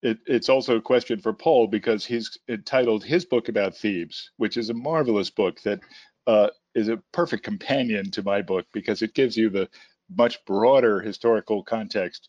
[0.03, 4.57] it, it's also a question for Paul because he's entitled his book about Thebes, which
[4.57, 5.81] is a marvelous book that
[6.27, 9.69] uh, is a perfect companion to my book because it gives you the
[10.17, 12.29] much broader historical context.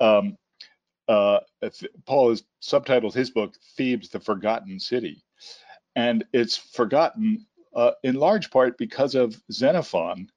[0.00, 0.36] Um,
[1.08, 1.40] uh,
[2.06, 5.22] Paul has subtitled his book Thebes, the Forgotten City.
[5.94, 10.28] And it's forgotten uh, in large part because of Xenophon,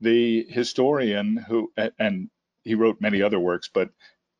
[0.00, 2.28] the historian who, and
[2.64, 3.90] he wrote many other works, but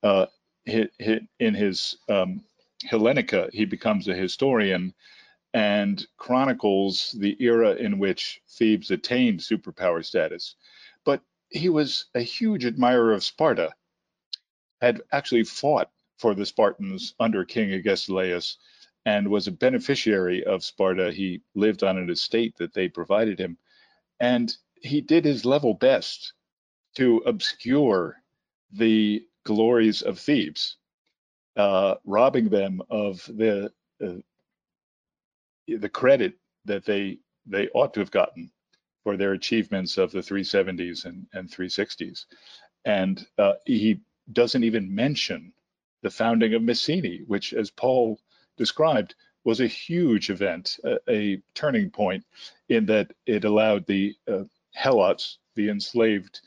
[0.03, 0.26] uh,
[0.67, 2.45] in his um,
[2.91, 4.95] Hellenica, he becomes a historian
[5.53, 10.57] and chronicles the era in which Thebes attained superpower status.
[11.05, 13.73] But he was a huge admirer of Sparta,
[14.81, 18.57] had actually fought for the Spartans under King Agesilaus,
[19.07, 21.12] and was a beneficiary of Sparta.
[21.12, 23.59] He lived on an estate that they provided him.
[24.19, 26.33] And he did his level best
[26.97, 28.17] to obscure
[28.73, 30.77] the glories of Thebes,
[31.57, 33.73] uh, robbing them of the
[34.05, 34.21] uh,
[35.69, 36.35] the credit
[36.65, 38.51] that they they ought to have gotten
[39.05, 42.25] for their achievements of the 370s and, and 360s.
[42.87, 44.01] And uh, he
[44.33, 45.53] doesn't even mention
[46.03, 48.19] the founding of Messene, which, as Paul
[48.57, 49.15] described,
[49.45, 52.25] was a huge event, a, a turning point
[52.71, 54.45] in that it allowed the uh,
[54.77, 56.41] Helots, the enslaved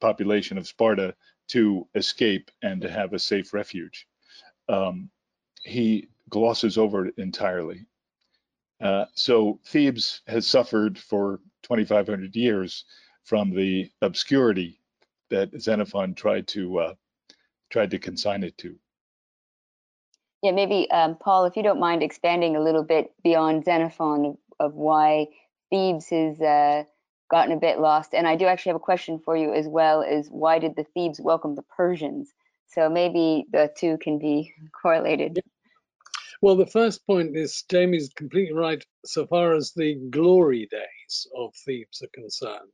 [0.00, 1.14] population of Sparta,
[1.50, 4.06] to escape and to have a safe refuge.
[4.68, 5.10] Um,
[5.62, 7.86] he glosses over it entirely.
[8.80, 12.84] Uh, so Thebes has suffered for 2,500 years
[13.24, 14.80] from the obscurity
[15.28, 16.94] that Xenophon tried to uh,
[17.68, 18.76] tried to consign it to.
[20.42, 24.36] Yeah, maybe um, Paul, if you don't mind expanding a little bit beyond Xenophon of,
[24.58, 25.26] of why
[25.70, 26.84] Thebes has uh,
[27.30, 28.14] gotten a bit lost.
[28.14, 30.84] And I do actually have a question for you as well is why did the
[30.94, 32.32] Thebes welcome the Persians?
[32.66, 34.52] So maybe the two can be
[34.82, 35.40] correlated.
[36.42, 41.54] Well, the first point is Jamie's completely right so far as the glory days of
[41.66, 42.70] Thebes are concerned.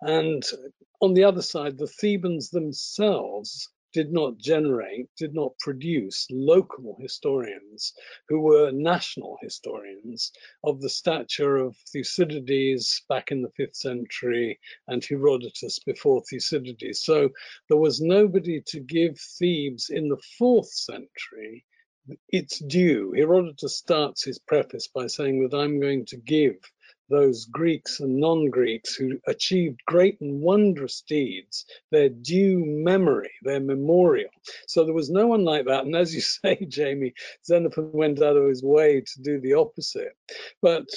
[0.00, 0.42] And
[1.00, 7.94] on the other side, the Thebans themselves did not generate, did not produce local historians
[8.28, 10.32] who were national historians
[10.64, 17.00] of the stature of Thucydides back in the fifth century and Herodotus before Thucydides.
[17.00, 17.30] So
[17.68, 21.64] there was nobody to give Thebes in the fourth century
[22.28, 23.12] its due.
[23.16, 26.56] Herodotus starts his preface by saying that I'm going to give
[27.08, 34.30] those Greeks and non-Greeks who achieved great and wondrous deeds, their due memory, their memorial.
[34.66, 35.84] So there was no one like that.
[35.84, 40.16] And as you say, Jamie, Xenophon went out of his way to do the opposite.
[40.62, 40.88] But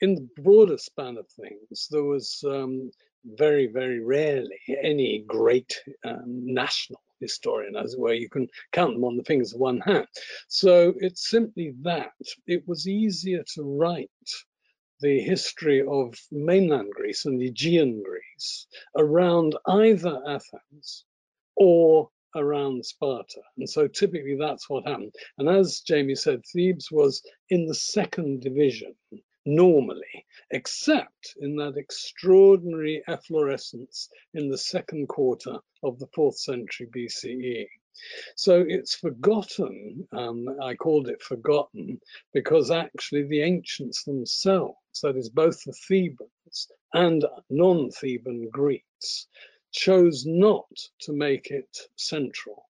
[0.00, 2.90] in the broader span of things, there was um,
[3.24, 8.12] very, very rarely any great um, national historian, as it were.
[8.12, 10.06] You can count them on the fingers of one hand.
[10.48, 12.12] So it's simply that.
[12.46, 14.10] It was easier to write
[15.00, 18.66] the history of mainland Greece and Aegean Greece
[18.96, 21.04] around either Athens
[21.56, 23.40] or around Sparta.
[23.56, 25.14] And so typically that's what happened.
[25.38, 28.94] And as Jamie said, Thebes was in the second division
[29.46, 37.66] normally, except in that extraordinary efflorescence in the second quarter of the fourth century BCE.
[38.36, 42.00] So it's forgotten, um, I called it forgotten,
[42.32, 49.26] because actually the ancients themselves, that is both the Thebans and non-Theban Greeks,
[49.72, 50.68] chose not
[51.00, 52.68] to make it central.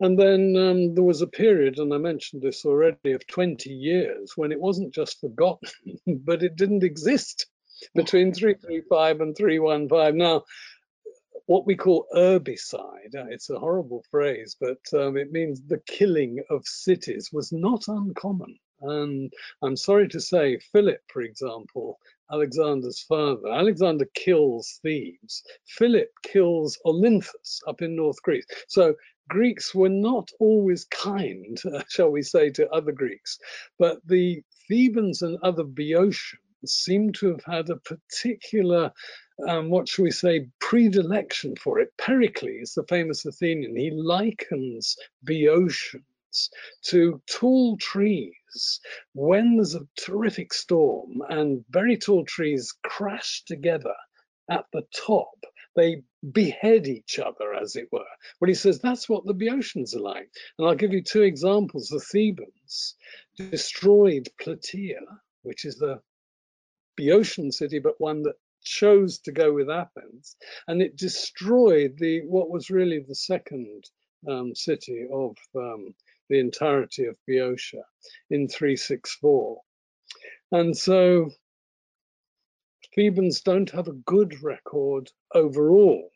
[0.00, 4.32] And then um, there was a period, and I mentioned this already, of 20 years
[4.36, 5.70] when it wasn't just forgotten,
[6.06, 7.46] but it didn't exist
[7.94, 10.16] between 335 and 315.
[10.16, 10.44] Now,
[11.46, 13.14] what we call urbicide.
[13.14, 17.84] Uh, it's a horrible phrase, but um, it means the killing of cities was not
[17.86, 18.58] uncommon.
[18.84, 19.32] And
[19.62, 21.98] I'm sorry to say, Philip, for example,
[22.30, 25.42] Alexander's father, Alexander kills Thebes.
[25.66, 28.46] Philip kills Olynthus up in North Greece.
[28.68, 28.94] So
[29.28, 33.38] Greeks were not always kind, uh, shall we say, to other Greeks,
[33.78, 38.92] but the Thebans and other Boeotians seem to have had a particular
[39.48, 41.92] um, what shall we say, predilection for it.
[41.98, 46.50] Pericles, the famous Athenian, he likens Boeotians
[46.84, 48.34] to tall trees.
[49.12, 53.94] When there's a terrific storm and very tall trees crash together
[54.50, 55.44] at the top,
[55.76, 56.02] they
[56.32, 58.04] behead each other, as it were.
[58.40, 60.30] Well, he says that's what the Boeotians are like.
[60.58, 61.88] And I'll give you two examples.
[61.88, 62.94] The Thebans
[63.36, 65.04] destroyed Plataea,
[65.42, 66.00] which is the
[66.96, 70.36] Boeotian city, but one that chose to go with Athens,
[70.66, 73.84] and it destroyed the what was really the second
[74.28, 75.94] um, city of um,
[76.28, 77.82] the entirety of Boeotia
[78.30, 79.60] in 364.
[80.52, 81.30] And so
[82.94, 86.10] Thebans don't have a good record overall.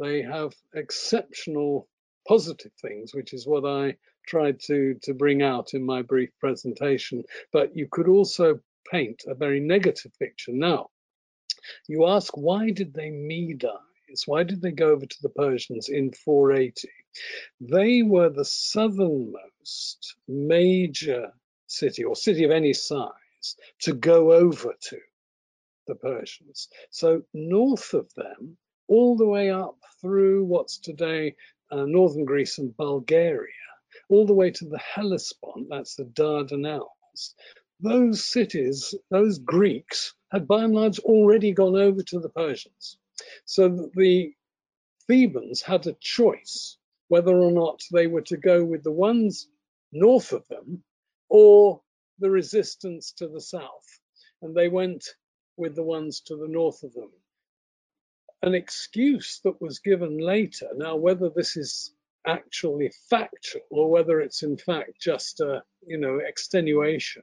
[0.00, 1.88] They have exceptional
[2.26, 3.96] positive things, which is what I
[4.26, 7.22] tried to, to bring out in my brief presentation.
[7.52, 8.60] But you could also
[8.90, 10.52] paint a very negative picture.
[10.52, 10.90] Now,
[11.86, 13.10] you ask, why did they
[14.26, 16.88] Why did they go over to the Persians in 480?
[17.60, 21.32] They were the southernmost major
[21.66, 24.98] city or city of any size to go over to
[25.86, 26.68] the Persians.
[26.90, 28.56] So north of them,
[28.88, 31.34] all the way up through what's today
[31.70, 33.52] uh, northern Greece and Bulgaria,
[34.08, 37.34] all the way to the Hellespont, that's the Dardanelles,
[37.80, 42.98] those cities, those Greeks, had by and large already gone over to the Persians.
[43.44, 44.34] So the
[45.06, 46.76] Thebans had a choice
[47.08, 49.48] whether or not they were to go with the ones
[49.92, 50.82] north of them
[51.28, 51.82] or
[52.18, 54.00] the resistance to the south.
[54.42, 55.06] And they went
[55.56, 57.10] with the ones to the north of them.
[58.42, 61.92] An excuse that was given later, now whether this is
[62.26, 67.22] actually factual or whether it's in fact just a you know extenuation.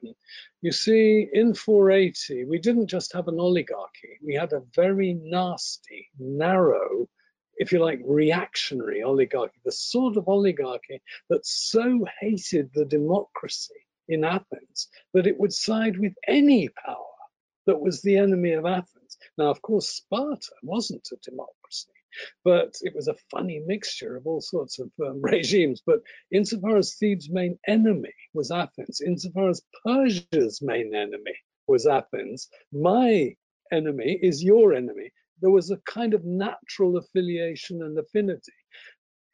[0.60, 4.18] You see in 480 we didn't just have an oligarchy.
[4.24, 7.08] We had a very nasty narrow
[7.56, 13.74] if you like reactionary oligarchy the sort of oligarchy that so hated the democracy
[14.08, 16.96] in athens that it would side with any power
[17.66, 19.16] that was the enemy of athens.
[19.38, 21.92] Now of course sparta wasn't a democracy
[22.44, 25.82] but it was a funny mixture of all sorts of um, regimes.
[25.84, 26.00] But
[26.30, 31.34] insofar as Thebes' main enemy was Athens, insofar as Persia's main enemy
[31.66, 33.34] was Athens, my
[33.72, 35.10] enemy is your enemy.
[35.40, 38.52] There was a kind of natural affiliation and affinity.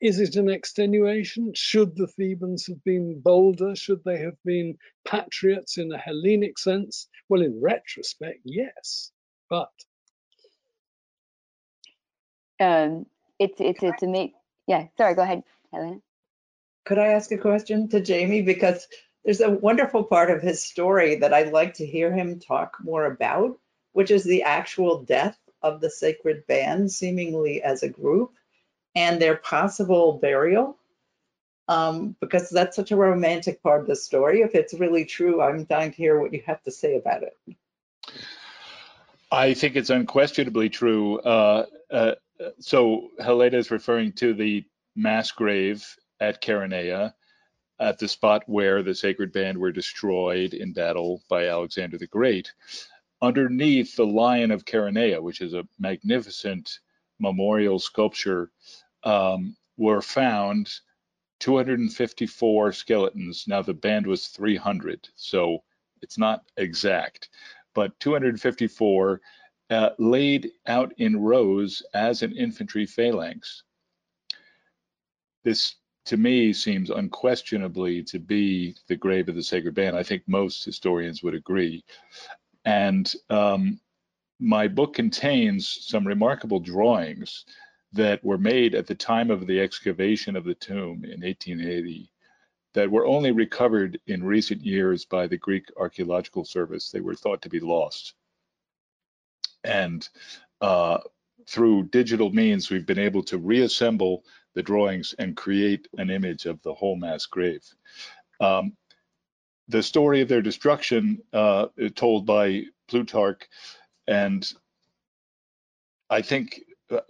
[0.00, 1.52] Is it an extenuation?
[1.54, 3.74] Should the Thebans have been bolder?
[3.74, 7.08] Should they have been patriots in a Hellenic sense?
[7.28, 9.10] Well, in retrospect, yes.
[9.50, 9.70] But
[12.60, 13.06] um,
[13.38, 14.34] it's it's it's a make.
[14.66, 15.14] Yeah, sorry.
[15.14, 15.42] Go ahead,
[15.72, 15.98] Helena.
[16.84, 18.42] Could I ask a question to Jamie?
[18.42, 18.86] Because
[19.24, 23.04] there's a wonderful part of his story that I'd like to hear him talk more
[23.04, 23.58] about,
[23.92, 28.32] which is the actual death of the sacred band, seemingly as a group,
[28.94, 30.76] and their possible burial.
[31.68, 34.40] Um, because that's such a romantic part of the story.
[34.40, 37.36] If it's really true, I'm dying to hear what you have to say about it.
[39.30, 41.18] I think it's unquestionably true.
[41.18, 42.12] Uh, uh,
[42.58, 44.64] so Helena is referring to the
[44.94, 45.84] mass grave
[46.20, 47.14] at Chaeronea,
[47.80, 52.52] at the spot where the sacred band were destroyed in battle by Alexander the Great.
[53.22, 56.78] Underneath the Lion of Chaeronea, which is a magnificent
[57.18, 58.50] memorial sculpture,
[59.04, 60.70] um, were found
[61.40, 63.44] 254 skeletons.
[63.46, 65.62] Now the band was 300, so
[66.02, 67.28] it's not exact,
[67.74, 69.20] but 254
[69.70, 73.62] uh, laid out in rows as an infantry phalanx.
[75.44, 79.96] This, to me, seems unquestionably to be the grave of the Sacred Band.
[79.96, 81.84] I think most historians would agree.
[82.64, 83.80] And um,
[84.40, 87.44] my book contains some remarkable drawings
[87.92, 92.10] that were made at the time of the excavation of the tomb in 1880
[92.74, 96.90] that were only recovered in recent years by the Greek Archaeological Service.
[96.90, 98.14] They were thought to be lost.
[99.68, 100.08] And
[100.60, 100.98] uh,
[101.46, 106.60] through digital means, we've been able to reassemble the drawings and create an image of
[106.62, 107.62] the whole mass grave.
[108.40, 108.72] Um,
[109.68, 113.42] the story of their destruction uh, told by Plutarch,
[114.06, 114.50] and
[116.08, 117.00] I think, uh,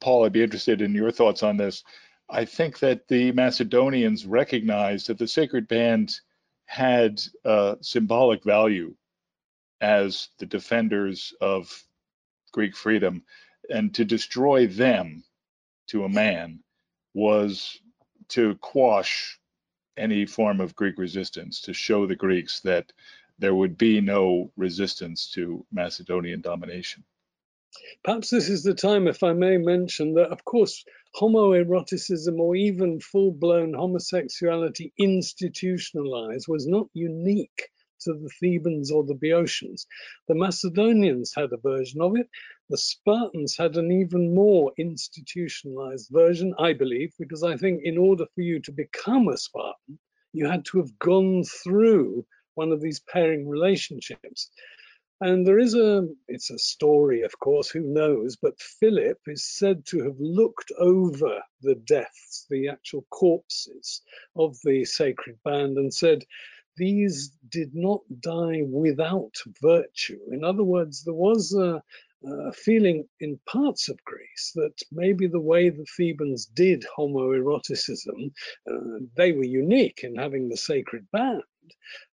[0.00, 1.82] Paul, I'd be interested in your thoughts on this.
[2.30, 6.20] I think that the Macedonians recognized that the sacred band
[6.66, 8.94] had uh, symbolic value
[9.80, 11.82] as the defenders of
[12.52, 13.24] Greek freedom,
[13.70, 15.24] and to destroy them
[15.88, 16.62] to a man
[17.14, 17.80] was
[18.28, 19.38] to quash
[19.96, 22.92] any form of Greek resistance, to show the Greeks that
[23.38, 27.04] there would be no resistance to Macedonian domination.
[28.02, 30.84] Perhaps this is the time, if I may mention, that of course
[31.16, 37.70] homoeroticism or even full blown homosexuality institutionalized was not unique
[38.00, 39.86] to the Thebans or the Boeotians.
[40.28, 42.28] The Macedonians had a version of it.
[42.70, 48.26] The Spartans had an even more institutionalized version, I believe, because I think in order
[48.34, 49.98] for you to become a Spartan,
[50.32, 54.50] you had to have gone through one of these pairing relationships.
[55.20, 59.84] And there is a, it's a story, of course, who knows, but Philip is said
[59.86, 64.02] to have looked over the deaths, the actual corpses
[64.36, 66.24] of the sacred band and said,
[66.76, 70.20] these did not die without virtue.
[70.32, 71.82] In other words, there was a,
[72.24, 78.32] a feeling in parts of Greece that maybe the way the Thebans did homoeroticism,
[78.70, 81.42] uh, they were unique in having the sacred band,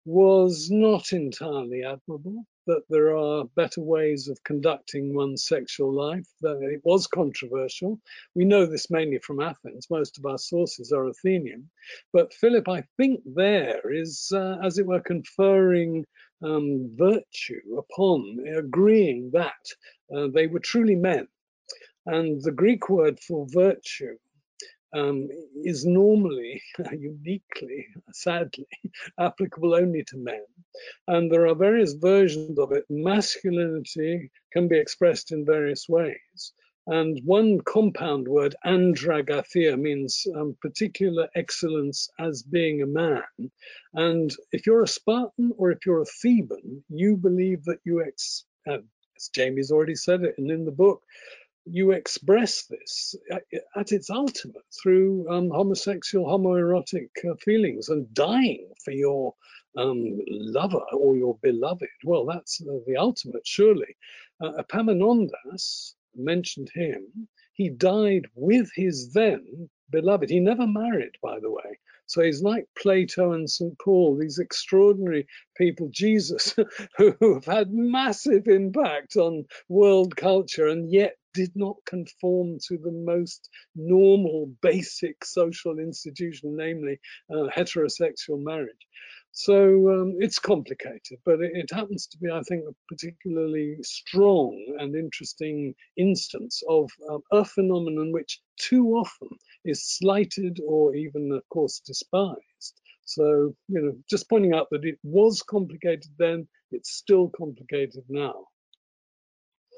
[0.05, 6.27] was not entirely admirable that there are better ways of conducting one's sexual life.
[6.41, 7.99] That it was controversial.
[8.35, 9.87] We know this mainly from Athens.
[9.89, 11.69] Most of our sources are Athenian.
[12.11, 16.05] But Philip, I think there is, uh, as it were, conferring
[16.43, 19.65] um, virtue upon, agreeing that
[20.15, 21.27] uh, they were truly men.
[22.05, 24.17] And the Greek word for virtue
[24.93, 25.27] um,
[25.63, 28.67] is normally, uniquely, sadly,
[29.19, 30.45] applicable only to men.
[31.07, 32.85] And there are various versions of it.
[32.89, 36.53] Masculinity can be expressed in various ways.
[36.85, 43.23] And one compound word, andragathia, means um, particular excellence as being a man.
[43.93, 48.43] And if you're a Spartan or if you're a Theban, you believe that you, ex-
[48.67, 48.79] uh,
[49.15, 51.01] as Jamie's already said it, and in the book,
[51.65, 58.91] you express this at, its ultimate through um, homosexual, homoerotic uh, feelings and dying for
[58.91, 59.33] your
[59.77, 61.87] um, lover or your beloved.
[62.03, 63.95] Well, that's uh, the ultimate, surely.
[64.41, 67.27] Uh, Epaminondas mentioned him.
[67.53, 70.29] He died with his then beloved.
[70.29, 71.79] He never married, by the way.
[72.07, 73.77] So he's like Plato and St.
[73.79, 75.27] Paul, these extraordinary
[75.57, 76.55] people, Jesus,
[76.97, 82.91] who have had massive impact on world culture and yet did not conform to the
[82.91, 86.99] most normal, basic social institution, namely
[87.31, 88.75] uh, heterosexual marriage.
[89.35, 94.63] So um, it's complicated, but it, it, happens to be, I think, a particularly strong
[94.77, 99.29] and interesting instance of um, a phenomenon which too often
[99.65, 102.79] is slighted or even, of course, despised.
[103.05, 108.45] So, you know, just pointing out that it was complicated then, it's still complicated now.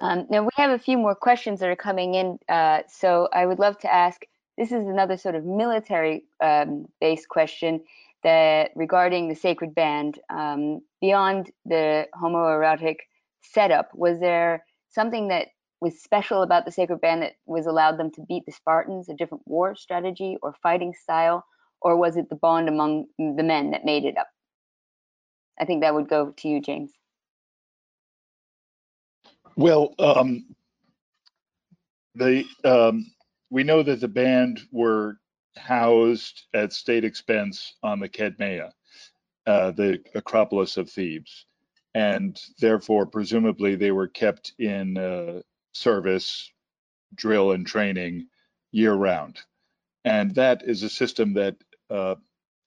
[0.01, 3.45] Um, now we have a few more questions that are coming in, uh, so I
[3.45, 4.21] would love to ask.
[4.57, 7.81] This is another sort of military-based um, question
[8.25, 10.19] that regarding the sacred band.
[10.29, 12.97] Um, beyond the homoerotic
[13.43, 15.49] setup, was there something that
[15.79, 19.09] was special about the sacred band that was allowed them to beat the Spartans?
[19.09, 21.45] A different war strategy or fighting style,
[21.81, 24.27] or was it the bond among the men that made it up?
[25.59, 26.91] I think that would go to you, James.
[29.55, 30.47] Well, um,
[32.63, 33.05] um,
[33.51, 35.17] we know that the band were
[35.57, 38.71] housed at state expense on the Cadmea,
[39.47, 41.45] uh, the Acropolis of Thebes,
[41.93, 45.41] and therefore presumably they were kept in uh,
[45.73, 46.51] service,
[47.15, 48.27] drill, and training
[48.71, 49.39] year round.
[50.03, 51.55] And that is a system that
[51.89, 52.15] uh,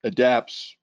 [0.05, 0.77] adapts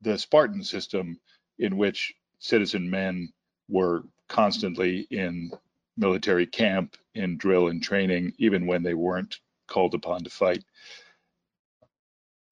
[0.00, 1.20] the Spartan system
[1.58, 3.32] in which citizen men
[3.68, 5.50] were constantly in
[5.96, 9.38] military camp, in drill and training, even when they weren't
[9.68, 10.64] called upon to fight.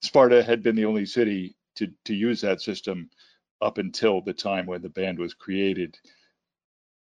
[0.02, 3.10] Sparta had been the only city to, to use that system
[3.60, 5.98] up until the time when the band was created.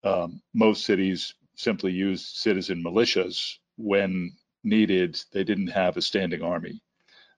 [0.04, 4.32] Um, most cities simply used citizen militias when
[4.64, 5.20] needed.
[5.32, 6.80] They didn't have a standing army.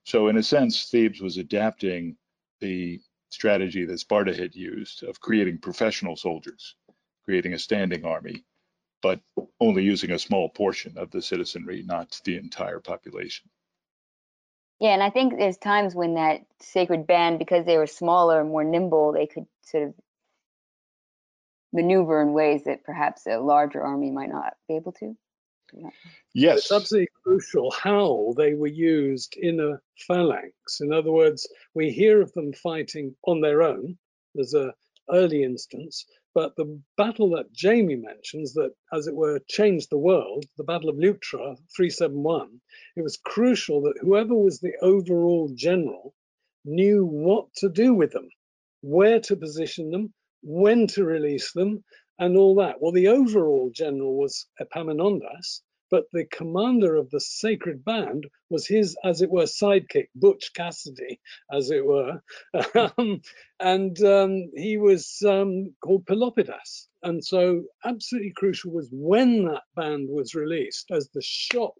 [0.05, 2.17] So in a sense, Thebes was adapting
[2.59, 6.75] the strategy that Sparta had used of creating professional soldiers
[7.29, 8.43] creating a standing army,
[9.03, 9.21] but
[9.59, 13.47] only using a small portion of the citizenry, not the entire population.
[14.79, 18.49] Yeah, and I think there's times when that sacred band, because they were smaller and
[18.49, 19.93] more nimble, they could sort of
[21.73, 25.15] maneuver in ways that perhaps a larger army might not be able to.
[25.73, 25.89] Yeah.
[26.33, 26.57] Yes.
[26.59, 30.79] It's absolutely crucial how they were used in a phalanx.
[30.81, 33.97] In other words, we hear of them fighting on their own.
[34.33, 34.73] There's a
[35.11, 40.45] early instance, but the battle that Jamie mentions, that as it were changed the world,
[40.57, 42.61] the Battle of Leuctra 371,
[42.95, 46.13] it was crucial that whoever was the overall general
[46.65, 48.29] knew what to do with them,
[48.81, 50.13] where to position them,
[50.43, 51.83] when to release them,
[52.19, 52.81] and all that.
[52.81, 55.61] Well, the overall general was Epaminondas,
[55.91, 61.19] but the commander of the sacred band was his, as it were, sidekick, Butch Cassidy,
[61.51, 62.21] as it were.
[62.75, 63.21] Um,
[63.59, 66.87] and um, he was um, called Pelopidas.
[67.03, 71.73] And so, absolutely crucial was when that band was released as the shock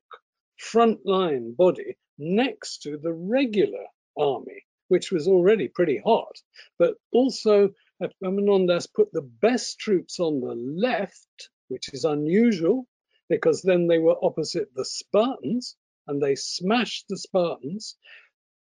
[0.60, 3.86] frontline body next to the regular
[4.18, 6.36] army, which was already pretty hot,
[6.78, 7.70] but also
[8.02, 12.88] Epaminondas put the best troops on the left, which is unusual
[13.30, 15.78] because then they were opposite the Spartans
[16.08, 17.96] and they smashed the Spartans.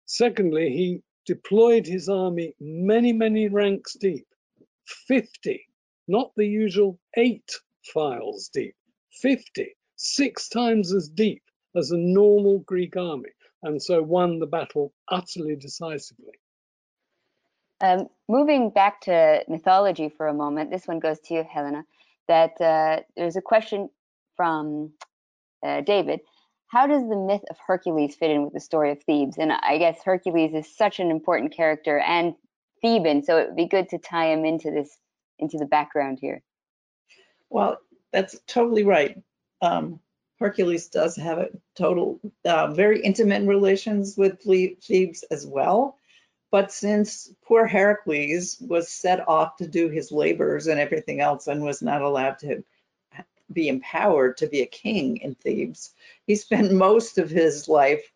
[0.05, 4.27] Secondly, he deployed his army many, many ranks deep,
[4.85, 5.67] 50,
[6.07, 7.51] not the usual eight
[7.93, 8.75] files deep,
[9.21, 11.43] 50, six times as deep
[11.75, 13.29] as a normal Greek army,
[13.63, 16.33] and so won the battle utterly decisively.
[17.81, 21.85] Um, moving back to mythology for a moment, this one goes to you, Helena,
[22.27, 23.89] that uh, there's a question
[24.39, 24.93] from
[25.65, 26.21] uh, David.
[26.67, 29.37] How does the myth of Hercules fit in with the story of Thebes?
[29.37, 32.35] And I guess Hercules is such an important character and
[32.81, 34.97] Theban, so it would be good to tie him into this,
[35.39, 36.41] into the background here.
[37.49, 37.79] Well,
[38.13, 39.21] that's totally right.
[39.61, 39.99] Um,
[40.39, 45.97] Hercules does have a total, uh, very intimate relations with Thebes as well.
[46.49, 51.61] But since poor Heracles was set off to do his labors and everything else and
[51.61, 52.63] was not allowed to
[53.51, 55.93] be empowered to be a king in Thebes,
[56.25, 58.11] he spent most of his life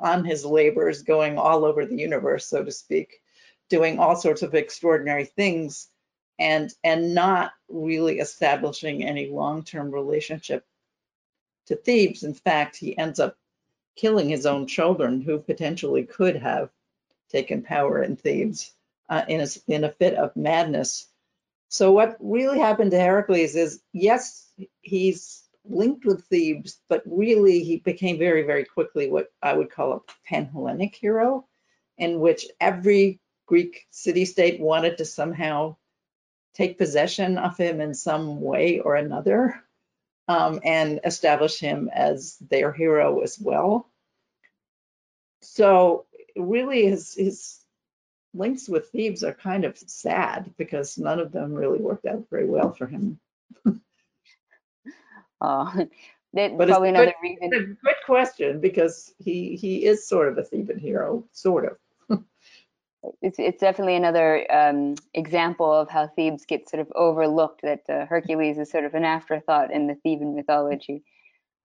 [0.00, 3.20] on his labors going all over the universe, so to speak,
[3.68, 5.88] doing all sorts of extraordinary things
[6.38, 10.64] and and not really establishing any long-term relationship
[11.66, 12.22] to Thebes.
[12.22, 13.36] In fact, he ends up
[13.96, 16.70] killing his own children who potentially could have
[17.28, 18.72] taken power in Thebes
[19.08, 21.06] uh, in, a, in a fit of madness.
[21.68, 24.50] So what really happened to Heracles is, yes,
[24.80, 29.92] he's linked with Thebes, but really he became very, very quickly what I would call
[29.92, 31.46] a pan-Hellenic hero,
[31.98, 35.76] in which every Greek city-state wanted to somehow
[36.54, 39.62] take possession of him in some way or another
[40.26, 43.90] um, and establish him as their hero as well.
[45.42, 47.58] So really his, his
[48.34, 52.46] links with Thebes are kind of sad because none of them really worked out very
[52.46, 53.18] well for him.
[55.40, 55.72] oh,
[56.32, 57.54] that's but probably another good, reason.
[57.54, 62.22] a good question because he he is sort of a Theban hero, sort of
[63.22, 68.06] it's, it's definitely another um, example of how Thebes gets sort of overlooked, that uh,
[68.06, 71.02] Hercules is sort of an afterthought in the Theban mythology.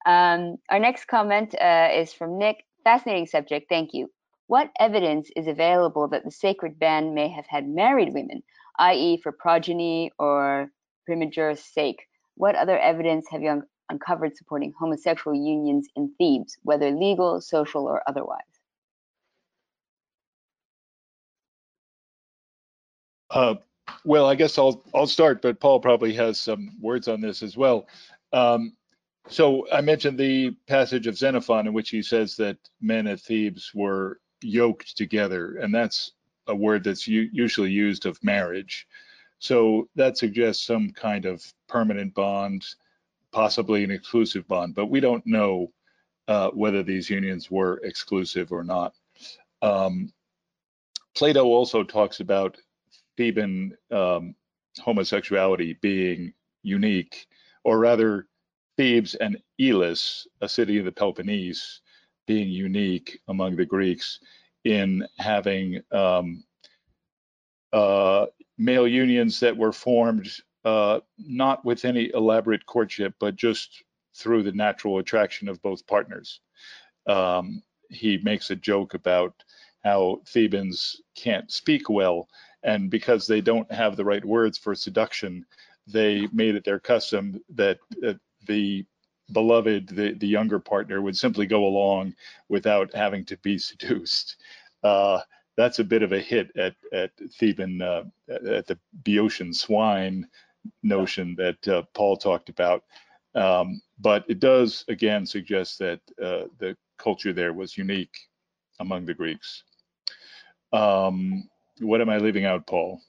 [0.06, 2.64] Um, our next comment uh, is from Nick.
[2.84, 4.12] Fascinating subject, thank you.
[4.48, 8.44] What evidence is available that the sacred band may have had married women,
[8.80, 10.70] i.e., for progeny or
[11.06, 12.04] primogere's sake?
[12.36, 17.86] What other evidence have you un uncovered supporting homosexual unions in Thebes, whether legal, social,
[17.86, 18.42] or otherwise?
[23.30, 23.56] Uh,
[24.06, 27.58] well, I guess I'll I'll start, but Paul probably has some words on this as
[27.58, 27.88] well.
[28.32, 28.76] Um,
[29.28, 33.72] so I mentioned the passage of Xenophon in which he says that men at Thebes
[33.74, 36.14] were yoked together, and that's
[36.48, 38.88] a word that's usually used of marriage.
[39.40, 42.66] So that suggests some kind of permanent bond,
[43.32, 45.72] possibly an exclusive bond, but we don't know
[46.28, 48.94] uh, whether these unions were exclusive or not.
[49.62, 50.14] Um,
[51.16, 52.58] Plato also talks about
[53.18, 54.36] Theban um,
[54.80, 56.34] homosexuality being
[56.64, 57.28] unique,
[57.64, 58.28] or rather,
[58.76, 61.82] Thebes and Elis, a city of the Peloponnese,
[62.26, 64.20] being unique among the Greeks
[64.64, 66.44] in having um,
[67.74, 70.30] uh, male unions that were formed
[70.66, 73.84] uh, not with any elaborate courtship, but just
[74.16, 76.40] through the natural attraction of both partners.
[77.08, 79.44] Um, he makes a joke about
[79.84, 82.30] how Thebans can't speak well,
[82.64, 85.46] and because they don't have the right words for seduction,
[85.86, 88.14] they made it their custom that uh,
[88.48, 88.86] the
[89.32, 92.16] beloved, the, the younger partner, would simply go along
[92.50, 94.38] without having to be seduced.
[94.84, 95.20] Uh,
[95.56, 100.28] that's a bit of a hit at at Theban uh, at the Boeotian swine
[100.82, 102.84] notion that uh, Paul talked about.
[103.36, 108.18] Um, but it does again suggest that uh, the culture there was unique
[108.80, 109.64] among the Greeks.
[110.72, 111.50] Um,
[111.80, 113.02] what am I leaving out, Paul?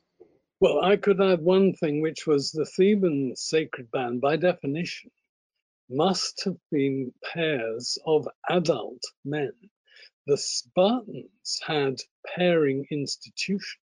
[0.61, 5.11] Well, I could add one thing, which was the Theban sacred band, by definition,
[5.91, 9.53] must have been pairs of adult men.
[10.27, 13.81] The Spartans had pairing institution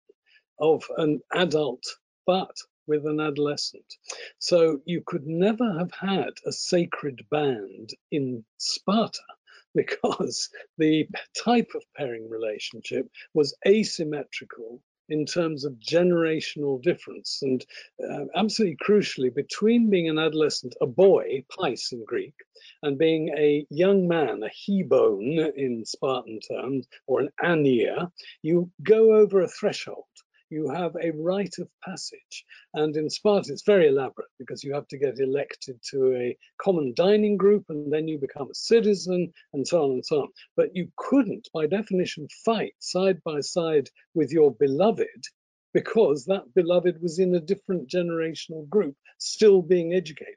[0.58, 1.84] of an adult
[2.26, 3.96] but with an adolescent.
[4.38, 9.22] So you could never have had a sacred band in Sparta
[9.74, 10.48] because
[10.78, 17.40] the type of pairing relationship was asymmetrical in terms of generational difference.
[17.42, 17.64] And
[18.02, 22.34] uh, absolutely crucially between being an adolescent a boy pais in greek
[22.82, 28.10] and being a young man a hebon in spartan terms or an ania
[28.42, 30.04] you go over a threshold
[30.50, 32.44] you have a rite of passage.
[32.74, 36.92] And in Sparta, it's very elaborate because you have to get elected to a common
[36.94, 40.28] dining group and then you become a citizen and so on and so on.
[40.56, 45.24] But you couldn't, by definition, fight side by side with your beloved
[45.72, 50.36] because that beloved was in a different generational group, still being educated.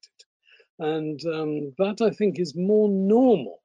[0.78, 3.62] And um, that I think is more normal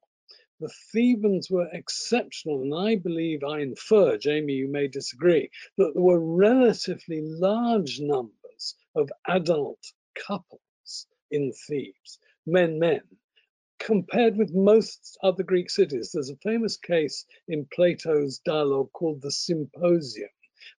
[0.59, 6.03] the Thebans were exceptional, and I believe, I infer, Jamie, you may disagree, that there
[6.03, 13.01] were relatively large numbers of adult couples in Thebes, men, men,
[13.79, 16.11] compared with most other Greek cities.
[16.11, 20.29] There's a famous case in Plato's dialogue called the Symposium,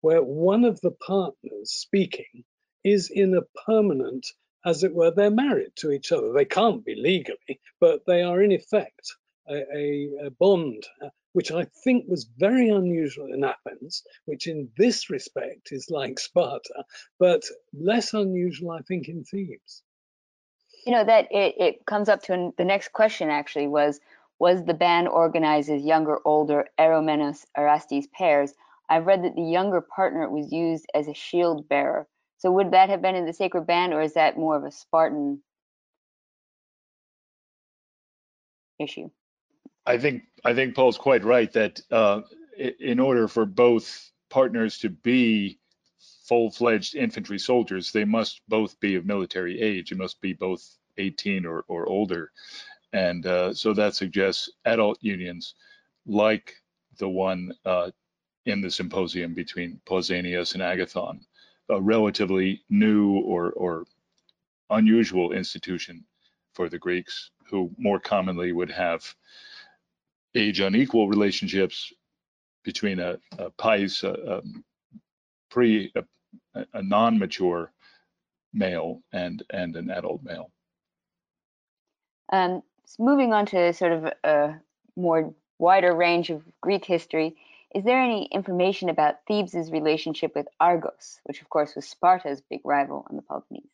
[0.02, 2.44] where one of the partners speaking
[2.84, 4.28] is in a permanent,
[4.66, 6.34] as it were, they're married to each other.
[6.34, 9.16] They can't be legally, but they are in effect
[9.50, 15.10] a, a, bond, uh, which I think was very unusual in Athens, which in this
[15.10, 16.86] respect is like Sparta,
[17.20, 17.44] but
[17.74, 19.84] less unusual, I think, in Thebes.
[20.86, 23.30] You know that it, it comes up to an, the next question.
[23.30, 24.00] Actually, was
[24.40, 28.54] was the band organized as younger, older Eromenos Erastes pairs?
[28.88, 32.08] I've read that the younger partner was used as a shield bearer.
[32.38, 34.72] So would that have been in the sacred band, or is that more of a
[34.72, 35.44] Spartan
[38.80, 39.10] issue?
[39.90, 42.22] I think I think Paul's quite right that uh,
[42.80, 45.58] in order for both partners to be
[46.28, 49.90] full-fledged infantry soldiers, they must both be of military age.
[49.90, 50.64] They must be both
[51.00, 52.32] 18 or, or older,
[52.94, 55.56] and uh, so that suggests adult unions
[56.06, 56.54] like
[57.00, 57.90] the one uh,
[58.46, 61.22] in the symposium between Pausanias and Agathon,
[61.70, 63.86] a relatively new or, or
[64.70, 66.06] unusual institution
[66.54, 69.16] for the Greeks, who more commonly would have
[70.36, 71.92] age unequal relationships
[72.64, 74.42] between a, a pais, a, a
[75.50, 77.72] pre, a, a non-mature
[78.54, 80.52] male and and an adult male.
[82.32, 82.62] Um,
[82.98, 84.56] moving on to sort of a
[84.96, 87.36] more wider range of Greek history,
[87.74, 92.62] is there any information about Thebes' relationship with Argos, which of course was Sparta's big
[92.64, 93.70] rival in the Peloponnese?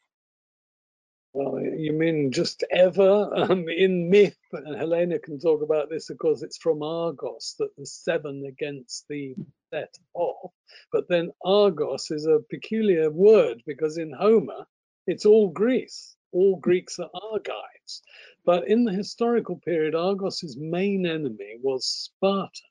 [1.35, 3.29] Well, you mean just ever?
[3.35, 7.75] Um, in myth, and Helena can talk about this, of course, it's from Argos that
[7.77, 9.35] the seven against the
[9.71, 10.53] set off.
[10.93, 14.65] But then Argos is a peculiar word because in Homer,
[15.07, 16.15] it's all Greece.
[16.31, 18.01] All Greeks are Argives.
[18.45, 22.63] But in the historical period, Argos's main enemy was Sparta.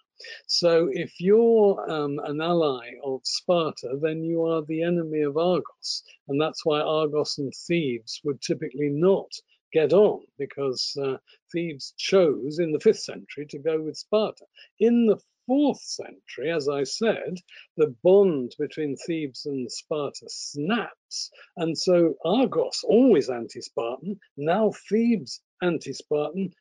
[0.46, 6.04] So if you're um, an ally of Sparta, then you are the enemy of Argos.
[6.28, 9.32] And that's why Argos and Thebes would typically not
[9.72, 11.16] get on because uh,
[11.52, 14.46] Thebes chose in the fifth century to go with Sparta.
[14.78, 17.38] In the fourth century, as I said,
[17.76, 21.30] the bond between Thebes and Sparta snaps.
[21.56, 26.54] And so Argos, always anti Spartan, now Thebes anti Spartan,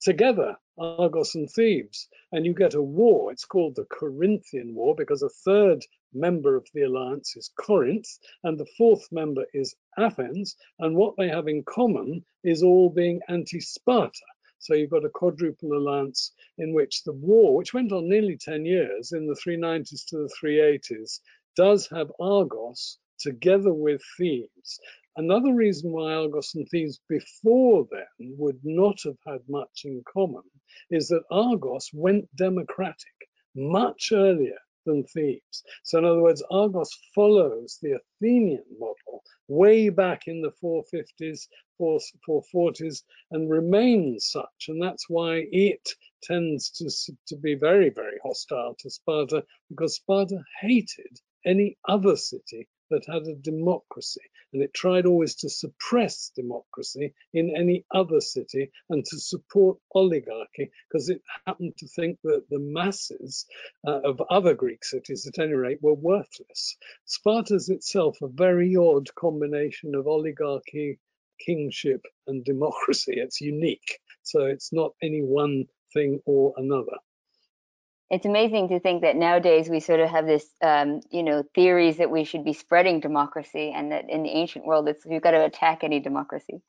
[0.00, 3.32] together, Argos and Thebes, and you get a war.
[3.32, 8.58] It's called the Corinthian War because a third member of the alliance is Corinth, and
[8.58, 13.60] the fourth member is Athens, and what they have in common is all being anti
[13.60, 14.24] Sparta.
[14.58, 18.64] So you've got a quadruple alliance in which the war, which went on nearly 10
[18.64, 21.20] years in the 390s to the 380s,
[21.56, 24.80] does have Argos together with Thebes.
[25.16, 30.42] Another reason why Argos and Thebes before then would not have had much in common
[30.90, 35.64] is that Argos went democratic much earlier than Thebes.
[35.84, 41.48] So in other words, Argos follows the Athenian model way back in the 450s,
[41.80, 44.68] 440s, and remains such.
[44.68, 45.88] And that's why it
[46.22, 52.68] tends to, to be very, very hostile to Sparta because Sparta hated any other city
[52.90, 54.20] that had a democracy,
[54.52, 60.70] and it tried always to suppress democracy in any other city and to support oligarchy
[60.88, 63.46] because it happened to think that the masses
[63.86, 66.76] uh, of other Greek cities, at any rate, were worthless.
[67.04, 70.98] Sparta's itself a very odd combination of oligarchy,
[71.44, 73.14] kingship, and democracy.
[73.16, 76.98] It's unique, so it's not any one thing or another
[78.08, 81.96] it's amazing to think that nowadays we sort of have this, um, you know, theories
[81.96, 85.32] that we should be spreading democracy, and that in the ancient world, it's you've got
[85.32, 86.62] to attack any democracy.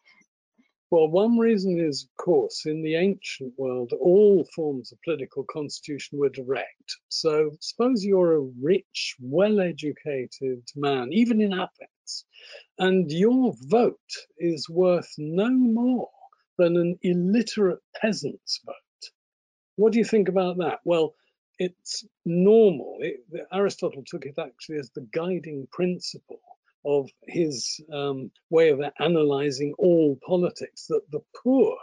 [0.89, 6.17] Well, one reason is, of course, in the ancient world, all forms of political constitution
[6.17, 6.95] were direct.
[7.09, 12.25] So suppose you're a rich, well-educated man, even in Athens,
[12.79, 13.99] and your vote
[14.37, 16.09] is worth no more
[16.57, 19.11] than an illiterate peasant's vote.
[19.75, 20.79] What do you think about that?
[20.85, 21.13] Well,
[21.59, 22.97] it's normal.
[23.01, 26.39] It, Aristotle took it actually as the guiding principle
[26.85, 31.77] of his um, way of analyzing all politics that the poor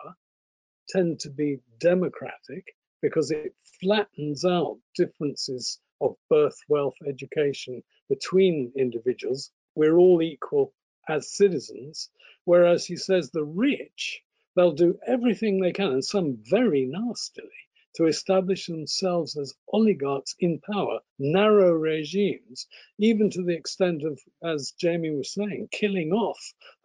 [0.88, 9.50] tend to be democratic because it flattens out differences of birth, wealth, education between individuals.
[9.74, 10.72] We're all equal
[11.08, 12.10] as citizens.
[12.44, 14.22] Whereas he says the rich,
[14.56, 17.48] they'll do everything they can, and some very nastily,
[17.96, 22.66] to establish themselves as oligarchs in power, narrow regimes,
[22.98, 26.40] even to the extent of, as Jamie was saying, killing off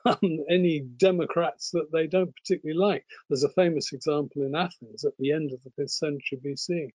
[0.06, 3.06] um, any Democrats that they don't particularly like.
[3.30, 6.90] There's a famous example in Athens at the end of the 5th century BC.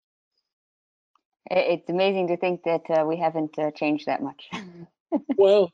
[1.50, 4.50] It's amazing to think that uh, we haven't uh, changed that much.
[5.38, 5.72] well,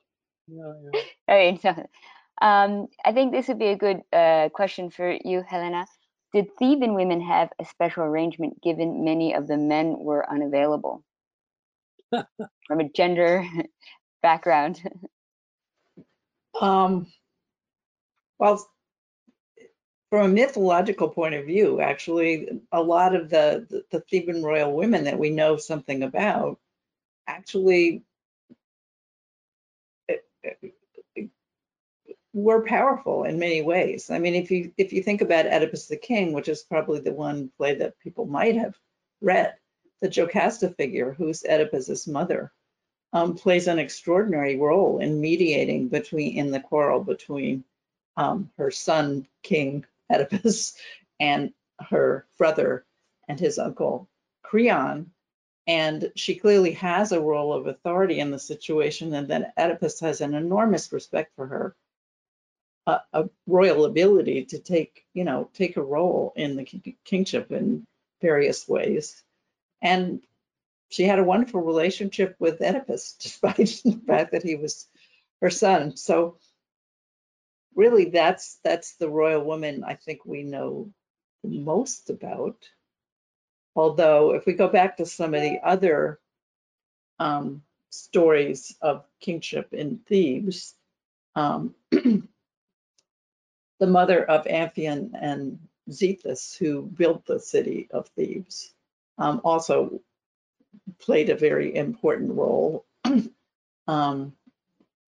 [0.47, 1.01] yeah, yeah.
[1.27, 1.61] Right.
[2.39, 5.87] So, um, I think this would be a good uh, question for you, Helena.
[6.33, 11.03] Did Theban women have a special arrangement given many of the men were unavailable
[12.11, 13.45] from a gender
[14.21, 14.81] background?
[16.59, 17.07] Um,
[18.39, 18.67] well,
[20.09, 24.73] from a mythological point of view, actually, a lot of the, the, the Theban royal
[24.73, 26.59] women that we know something about
[27.27, 28.03] actually
[30.09, 30.69] eh, eh,
[32.37, 34.11] were powerful in many ways.
[34.11, 37.11] I mean, if you if you think about Oedipus the King, which is probably the
[37.11, 38.75] one play that people might have
[39.21, 39.55] read,
[40.01, 42.51] the Jocasta figure, who's Oedipus's mother,
[43.11, 47.63] um, plays an extraordinary role in mediating between in the quarrel between
[48.17, 50.75] um, her son King Oedipus
[51.19, 51.51] and
[51.89, 52.85] her brother
[53.27, 54.07] and his uncle
[54.43, 55.11] Creon.
[55.65, 60.21] And she clearly has a role of authority in the situation, and then Oedipus has
[60.21, 61.75] an enormous respect for her,
[62.87, 67.85] a, a royal ability to take, you know, take a role in the kingship in
[68.21, 69.21] various ways.
[69.81, 70.21] And
[70.89, 74.87] she had a wonderful relationship with Oedipus, despite the fact that he was
[75.41, 75.95] her son.
[75.97, 76.37] So
[77.75, 80.89] really that's that's the royal woman I think we know
[81.43, 82.57] most about.
[83.75, 86.19] Although if we go back to some of the other
[87.19, 87.61] um,
[87.91, 90.73] stories of kingship in Thebes,
[91.35, 91.75] um,
[93.79, 95.59] the mother of Amphion and
[95.89, 98.73] Zethus, who built the city of Thebes,
[99.17, 100.01] um, also
[100.99, 102.85] played a very important role.
[103.87, 104.33] um,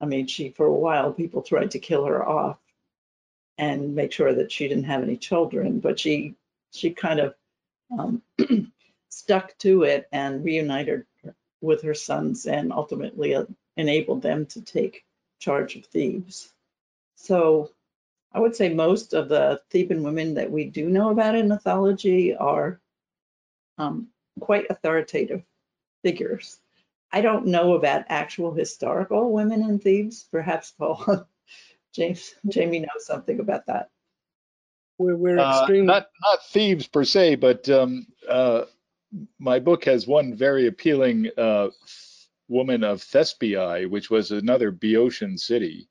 [0.01, 2.57] I mean, she, for a while, people tried to kill her off
[3.57, 6.36] and make sure that she didn't have any children, but she,
[6.72, 7.36] she kind of
[7.97, 8.22] um,
[9.09, 11.05] stuck to it and reunited
[11.61, 13.43] with her sons and ultimately uh,
[13.76, 15.03] enabled them to take
[15.39, 16.53] charge of Thebes.
[17.15, 17.72] So
[18.32, 22.36] I would say most of the Theban women that we do know about in mythology
[22.36, 22.80] are
[23.78, 24.08] um,
[24.40, 25.44] quite authoritative
[26.04, 26.60] figures.
[27.12, 30.28] I don't know about actual historical women in Thebes.
[30.32, 31.28] Perhaps Paul,
[31.94, 33.90] James, Jamie knows something about that.
[35.00, 38.66] We're, we're Uh, extremely not not Thebes per se, but um, uh,
[39.40, 41.70] my book has one very appealing uh,
[42.48, 45.90] woman of Thespiae, which was another Boeotian city,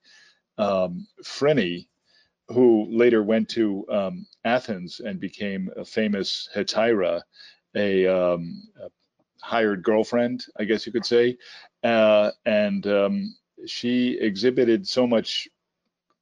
[0.57, 1.88] um, Phryne,
[2.49, 7.22] who later went to um, Athens and became a famous hetaira,
[7.76, 8.88] a, um, a
[9.42, 11.36] hired girlfriend, I guess you could say,
[11.84, 13.36] uh, and um,
[13.66, 15.49] she exhibited so much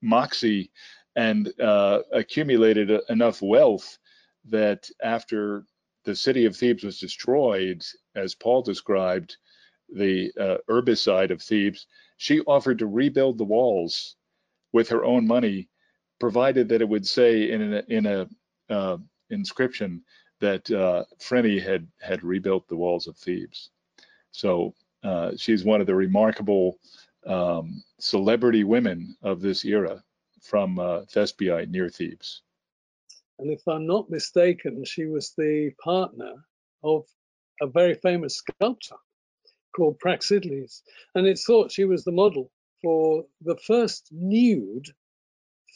[0.03, 0.71] moxie
[1.15, 3.99] and uh, accumulated enough wealth
[4.49, 5.65] that after
[6.05, 7.83] the city of Thebes was destroyed,
[8.15, 9.37] as Paul described,
[9.89, 14.17] the uh, urbicide of Thebes, she offered to rebuild the walls
[14.73, 15.69] with her own money,
[16.19, 18.29] provided that it would say in a, in a
[18.71, 18.97] uh,
[19.31, 20.03] inscription
[20.41, 23.71] that uh, Phryne had had rebuilt the walls of Thebes.
[24.33, 26.79] So uh, she's one of the remarkable
[27.27, 30.03] um, celebrity women of this era
[30.43, 32.43] from uh, Thespiae near Thebes.
[33.39, 36.35] and if I'm not mistaken, she was the partner
[36.83, 37.05] of
[37.61, 38.97] a very famous sculptor
[39.75, 40.83] called Praxiteles,
[41.15, 42.51] and it's thought she was the model
[42.83, 44.89] for the first nude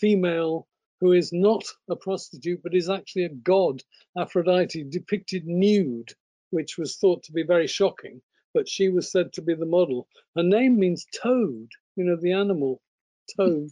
[0.01, 0.67] female
[1.01, 3.83] who is not a prostitute but is actually a god,
[4.17, 6.13] Aphrodite, depicted nude,
[6.51, 8.21] which was thought to be very shocking.
[8.53, 10.09] But she was said to be the model.
[10.35, 12.83] Her name means toad, you know, the animal
[13.37, 13.71] toad.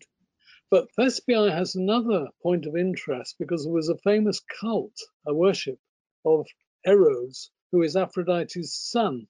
[0.71, 5.79] But Thespiae has another point of interest because there was a famous cult, a worship
[6.25, 6.47] of
[6.87, 9.27] Eros, who is Aphrodite's son.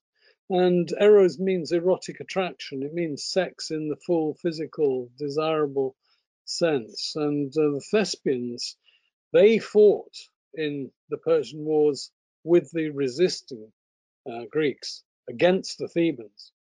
[0.51, 2.83] And Eros means erotic attraction.
[2.83, 5.97] It means sex in the full physical, desirable
[6.49, 7.15] sense.
[7.17, 8.77] And uh, the Thespians,
[9.33, 10.17] they fought
[10.55, 12.11] in the Persian Wars
[12.45, 13.73] with the resisting
[14.31, 16.53] uh, Greeks against the Thebans.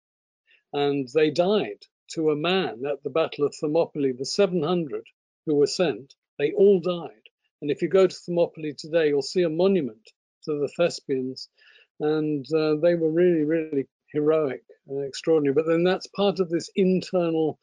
[0.72, 5.04] And they died to a man at the Battle of Thermopylae, the 700
[5.46, 7.28] who were sent, they all died.
[7.60, 10.10] And if you go to Thermopylae today, you'll see a monument
[10.44, 11.48] to the Thespians.
[12.00, 15.54] And uh, they were really, really heroic and extraordinary.
[15.54, 17.58] But then that's part of this internal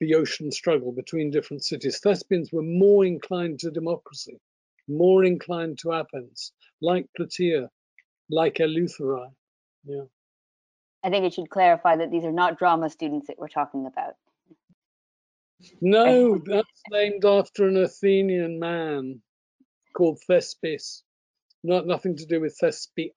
[0.00, 2.00] Boeotian struggle between different cities.
[2.00, 4.38] Thespians were more inclined to democracy,
[4.88, 7.68] more inclined to Athens, like Plataea,
[8.30, 9.30] like Eleutherae.
[9.84, 10.04] Yeah.
[11.02, 14.14] I think it should clarify that these are not drama students that we're talking about.
[15.80, 19.22] No, that's named after an Athenian man
[19.96, 21.02] called Thespis.
[21.64, 23.12] Not nothing to do with Thespi.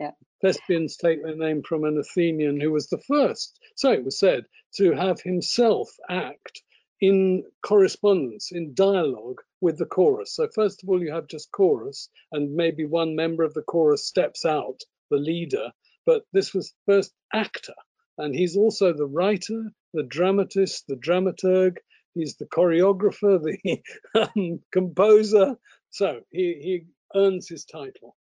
[0.00, 0.10] Yeah.
[0.42, 4.44] Thespians take their name from an Athenian who was the first, so it was said,
[4.76, 6.62] to have himself act
[7.00, 10.34] in correspondence, in dialogue with the chorus.
[10.34, 14.06] So first of all, you have just chorus, and maybe one member of the chorus
[14.06, 14.80] steps out,
[15.10, 15.72] the leader,
[16.04, 17.74] but this was first actor,
[18.18, 21.76] and he's also the writer, the dramatist, the dramaturg.
[22.14, 23.82] He's the choreographer, the
[24.14, 25.56] um, composer.
[25.90, 28.16] So he, he earns his title.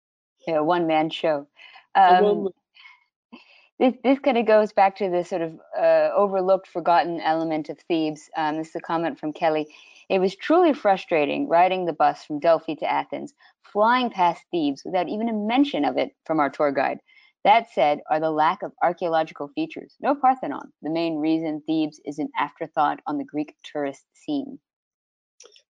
[0.47, 1.47] Yeah, one man show.
[1.95, 2.49] Um,
[3.79, 7.79] this this kind of goes back to the sort of uh, overlooked, forgotten element of
[7.89, 8.29] Thebes.
[8.37, 9.67] Um, this is a comment from Kelly.
[10.09, 13.33] It was truly frustrating riding the bus from Delphi to Athens,
[13.63, 16.99] flying past Thebes without even a mention of it from our tour guide.
[17.43, 19.95] That said, are the lack of archaeological features.
[19.99, 24.59] No Parthenon, the main reason Thebes is an afterthought on the Greek tourist scene.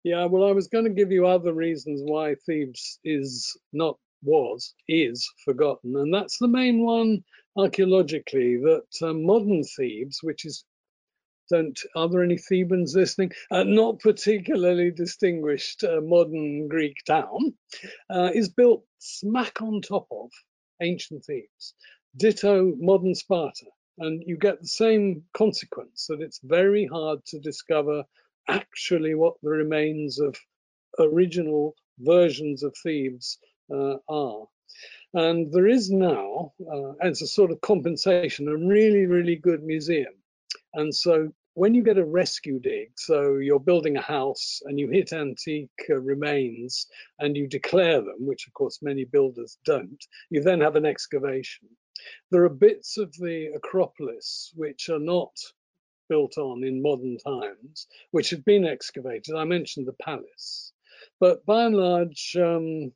[0.03, 4.73] Yeah, well, I was going to give you other reasons why Thebes is not was
[4.87, 7.23] is forgotten, and that's the main one
[7.57, 8.57] archaeologically.
[8.57, 10.63] That uh, modern Thebes, which is
[11.49, 13.31] don't are there any Thebans listening?
[13.51, 17.53] Uh, not particularly distinguished uh, modern Greek town,
[18.09, 20.29] uh, is built smack on top of
[20.81, 21.73] ancient Thebes.
[22.15, 23.65] Ditto modern Sparta,
[23.97, 28.03] and you get the same consequence that it's very hard to discover
[28.47, 30.35] actually what the remains of
[30.99, 33.37] original versions of Thebes
[33.71, 34.47] are.
[35.13, 40.13] And there is now, uh, as a sort of compensation, a really, really good museum.
[40.73, 44.89] And so when you get a rescue dig, so you're building a house and you
[44.89, 46.87] hit antique uh, remains
[47.19, 51.67] and you declare them, which of course many builders don't, you then have an excavation.
[52.31, 55.35] There are bits of the Acropolis which are not
[56.07, 59.35] built on in modern times, which have been excavated.
[59.35, 60.71] I mentioned the palace,
[61.19, 62.93] but by and large, um,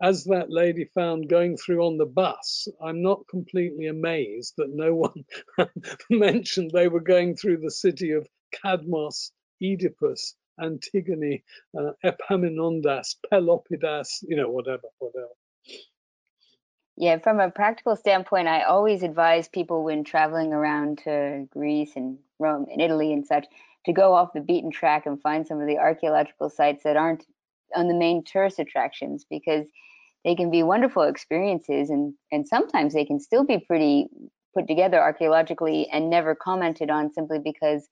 [0.00, 4.94] as that lady found going through on the bus, I'm not completely amazed that no
[4.94, 5.24] one
[6.10, 9.30] mentioned they were going through the city of Cadmos,
[9.62, 11.42] Oedipus, Antigone,
[11.78, 15.28] uh, Epaminondas, Pelopidas, you know, whatever, whatever.
[16.98, 22.18] Yeah, from a practical standpoint, I always advise people when traveling around to Greece and
[22.38, 23.46] Rome and Italy and such
[23.84, 27.24] to go off the beaten track and find some of the archaeological sites that aren't
[27.74, 29.66] on the main tourist attractions because
[30.24, 34.08] they can be wonderful experiences and and sometimes they can still be pretty
[34.54, 37.88] put together archaeologically and never commented on simply because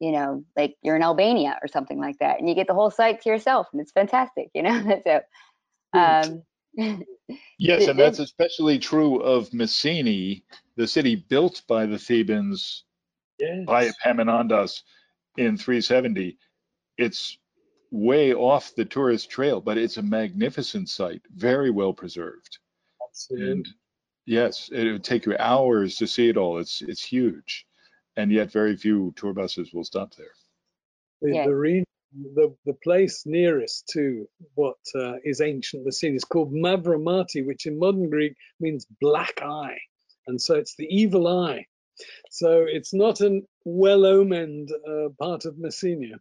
[0.00, 2.90] you know like you're in Albania or something like that and you get the whole
[2.90, 5.20] site to yourself and it's fantastic you know so
[5.98, 6.42] um
[7.58, 10.42] Yes, and that's especially true of Messini,
[10.76, 12.84] the city built by the Thebans
[13.38, 13.66] Yes.
[13.66, 14.82] by Epaminondas
[15.36, 16.38] in 370.
[16.98, 17.38] It's
[17.92, 22.58] way off the tourist trail, but it's a magnificent site, very well preserved.
[23.06, 23.52] Absolutely.
[23.52, 23.68] And
[24.26, 26.58] yes, it would take you hours to see it all.
[26.58, 27.66] It's it's huge,
[28.16, 30.34] and yet very few tour buses will stop there.
[31.20, 31.46] the, Yeah.
[31.46, 31.84] the region,
[32.34, 37.78] the, the place nearest to what uh, is ancient Messina is called Mavrommati, which in
[37.78, 39.78] modern Greek means black eye.
[40.26, 41.66] And so it's the evil eye.
[42.30, 46.16] So it's not a well omened uh, part of Messenia.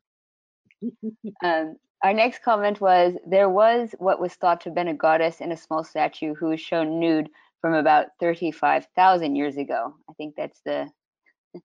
[1.43, 5.39] Um, our next comment was there was what was thought to have been a goddess
[5.39, 7.29] in a small statue who was shown nude
[7.61, 9.93] from about 35,000 years ago.
[10.09, 10.89] I think that's the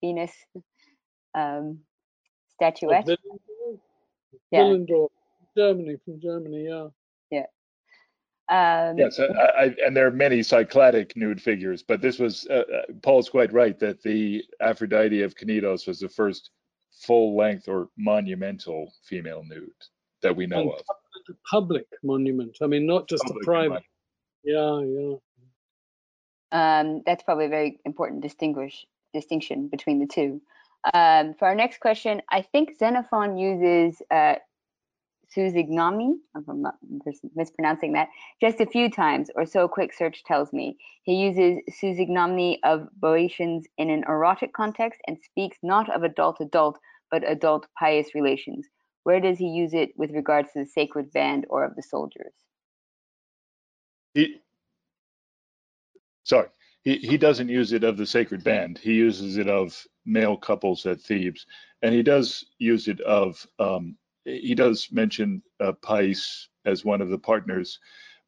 [0.00, 0.32] Venus
[1.34, 1.80] um,
[2.54, 3.06] statuette.
[3.06, 3.78] Willendorf,
[4.50, 4.60] Yeah.
[4.60, 5.10] Willendorf,
[5.56, 6.88] Germany, from Germany, yeah.
[8.48, 12.62] Um, Yes, I, I, and there are many cycladic nude figures, but this was uh,
[12.72, 16.50] uh, Paul's quite right that the Aphrodite of Knidos was the first
[17.04, 19.70] full-length or monumental female nude
[20.22, 20.80] that we know And of.
[21.28, 22.56] a public monument.
[22.62, 23.68] I mean, not just Public a private.
[23.68, 23.84] monument.
[24.44, 24.80] Yeah,
[25.12, 25.16] yeah.
[26.52, 30.40] Um, that's probably a very important distinguish distinction between the two.
[30.94, 34.36] Um, for our next question, I think Xenophon uses uh,
[35.34, 36.76] Susignami, if I'm not
[37.34, 38.08] mispronouncing that,
[38.40, 40.76] just a few times, or so a quick search tells me.
[41.02, 46.78] He uses Susignami of Boeotians in an erotic context and speaks not of adult-adult,
[47.10, 48.66] but adult-pious relations.
[49.04, 52.32] Where does he use it with regards to the sacred band or of the soldiers?
[54.14, 54.40] He,
[56.24, 56.48] sorry,
[56.82, 58.78] he, he doesn't use it of the sacred band.
[58.78, 61.46] He uses it of male couples at Thebes,
[61.82, 63.96] and he does use it of um,
[64.26, 67.78] he does mention uh, Pais as one of the partners.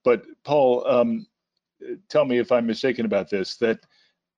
[0.04, 1.26] But Paul, um,
[2.08, 3.80] tell me if I'm mistaken about this, that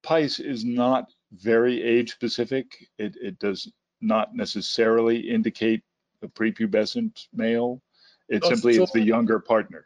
[0.03, 2.67] Pais is not very age specific.
[2.99, 3.71] It, it does
[4.01, 5.83] not necessarily indicate
[6.23, 7.83] a prepubescent male.
[8.29, 9.85] It simply is the younger partner.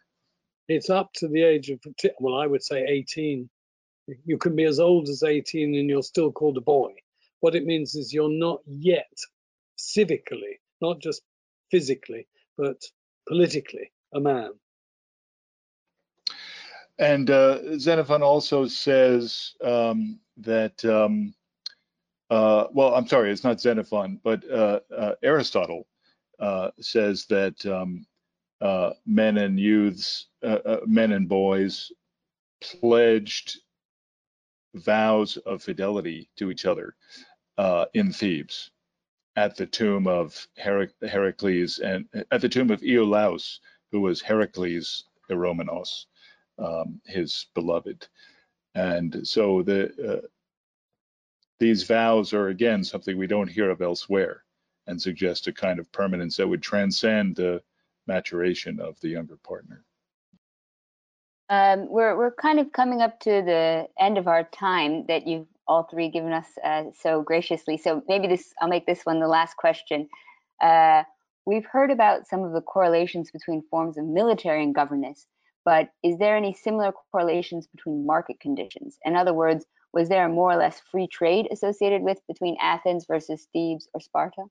[0.68, 1.80] It's up to the age of,
[2.20, 3.50] well, I would say 18.
[4.24, 6.92] You can be as old as 18 and you're still called a boy.
[7.40, 9.10] What it means is you're not yet
[9.78, 11.22] civically, not just
[11.74, 12.24] physically,
[12.56, 12.80] but
[13.26, 14.50] politically a man.
[17.00, 21.34] And uh, Xenophon also says um, that, um,
[22.30, 25.88] uh, well, I'm sorry, it's not Xenophon, but uh, uh, Aristotle
[26.38, 28.06] uh, says that um,
[28.60, 30.28] uh, men and youths,
[30.86, 31.90] men and boys
[32.60, 33.58] pledged
[34.76, 36.94] vows of fidelity to each other
[37.94, 38.70] in Thebes
[39.36, 43.58] at the tomb of Herac- Heracles and at the tomb of Iolaus,
[43.90, 46.06] who was Heracles Eromenos,
[46.58, 48.06] um, his beloved.
[48.74, 50.26] And so the uh,
[51.60, 54.42] these vows are again something we don't hear of elsewhere
[54.86, 57.62] and suggest a kind of permanence that would transcend the
[58.06, 59.84] maturation of the younger partner.
[61.48, 65.46] Um, we're we're kind of coming up to the end of our time that you've
[65.66, 67.76] all three given us uh, so graciously.
[67.76, 70.08] So maybe this I'll make this one the last question.
[70.60, 71.02] Uh,
[71.46, 75.26] we've heard about some of the correlations between forms of military and governance,
[75.64, 78.98] but is there any similar correlations between market conditions?
[79.04, 83.06] In other words, was there a more or less free trade associated with between Athens
[83.06, 84.42] versus Thebes or Sparta?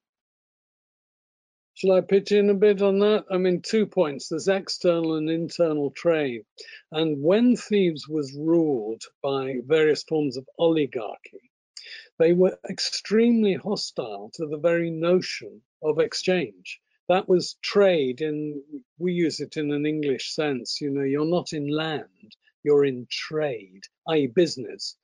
[1.76, 3.26] Shall I pitch in a bit on that?
[3.32, 4.30] I mean, two points.
[4.30, 6.46] There's external and internal trade.
[6.92, 11.50] And when Thebes was ruled by various forms of oligarchy,
[12.20, 16.80] they were extremely hostile to the very notion of exchange.
[17.10, 18.62] That was trade, and
[19.00, 20.80] we use it in an English sense.
[20.80, 24.96] You know, you're not in land, you're in trade, i.e., business.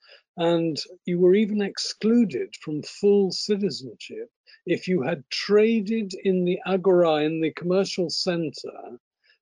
[0.42, 4.32] And you were even excluded from full citizenship
[4.66, 9.02] if you had traded in the agora, in the commercial center,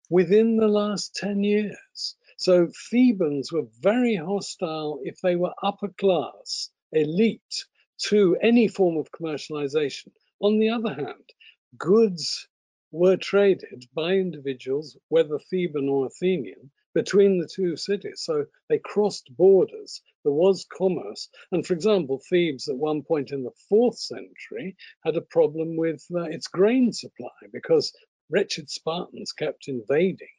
[0.09, 2.15] within the last 10 years.
[2.37, 7.65] So Thebans were very hostile if they were upper class, elite,
[8.09, 10.11] to any form of commercialization.
[10.39, 11.29] On the other hand,
[11.77, 12.47] goods
[12.91, 18.23] were traded by individuals, whether Theban or Athenian, between the two cities.
[18.23, 20.01] So they crossed borders.
[20.23, 21.29] There was commerce.
[21.51, 24.75] And for example, Thebes at one point in the fourth century
[25.05, 27.93] had a problem with uh, its grain supply because
[28.31, 30.33] wretched Spartans kept invading,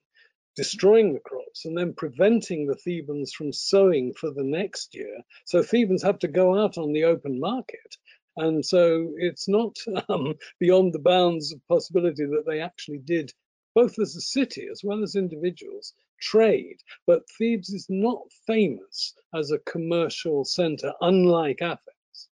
[0.56, 5.18] destroying the crops, and then preventing the Thebans from sowing for the next year.
[5.44, 7.94] So Thebans had to go out on the open market.
[8.36, 9.76] And so it's not
[10.09, 13.32] um, beyond the bounds of possibility that they actually did,
[13.76, 16.76] both as a city as well as individuals, trade,
[17.06, 22.28] but Thebes is not famous as a commercial center, unlike Athens.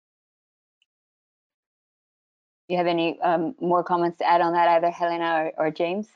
[2.68, 5.70] Do you have any um, more comments to add on that, either Helena or, or
[5.70, 6.08] James?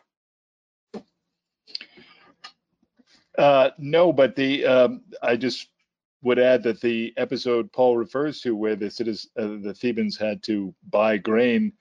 [3.39, 5.69] Uh, no, but the um, I just
[6.23, 10.43] would add that the episode Paul refers to, where the citizens, uh, the Thebans had
[10.43, 11.73] to buy grain,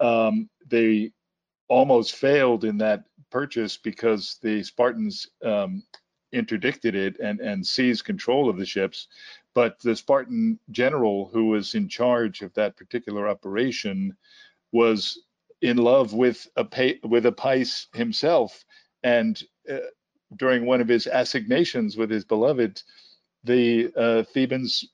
[0.00, 1.12] um, they
[1.68, 5.82] almost failed in that purchase because the Spartans um,
[6.32, 9.08] interdicted it and, and seized control of the ships.
[9.54, 14.16] But the Spartan general who was in charge of that particular operation
[14.72, 15.22] was
[15.62, 18.64] in love with a with a Pais himself,
[19.02, 19.78] and uh,
[20.36, 22.82] during one of his assignations with his beloved,
[23.44, 24.84] the uh, Thebans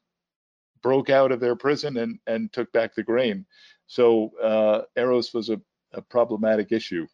[0.83, 3.47] broke out of their prison and, and took back the grain.
[3.87, 5.61] So uh, Eros was a,
[5.93, 7.07] a problematic issue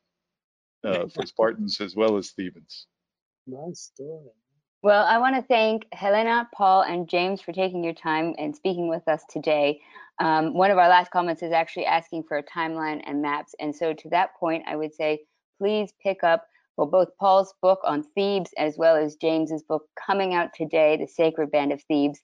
[1.14, 2.86] for Spartans as well as Thebans.
[3.46, 4.30] Nice story.
[4.82, 8.88] Well, I want to thank Helena, Paul, and James for taking your time and speaking
[8.88, 9.80] with us today.
[10.20, 13.54] Um, one of our last comments is actually asking for a timeline and maps.
[13.58, 15.20] And so to that point, I would say,
[15.58, 16.44] please pick up
[16.78, 21.08] well, both Paul's book on Thebes as well as James's book coming out today, The
[21.08, 22.20] Sacred Band of Thebes.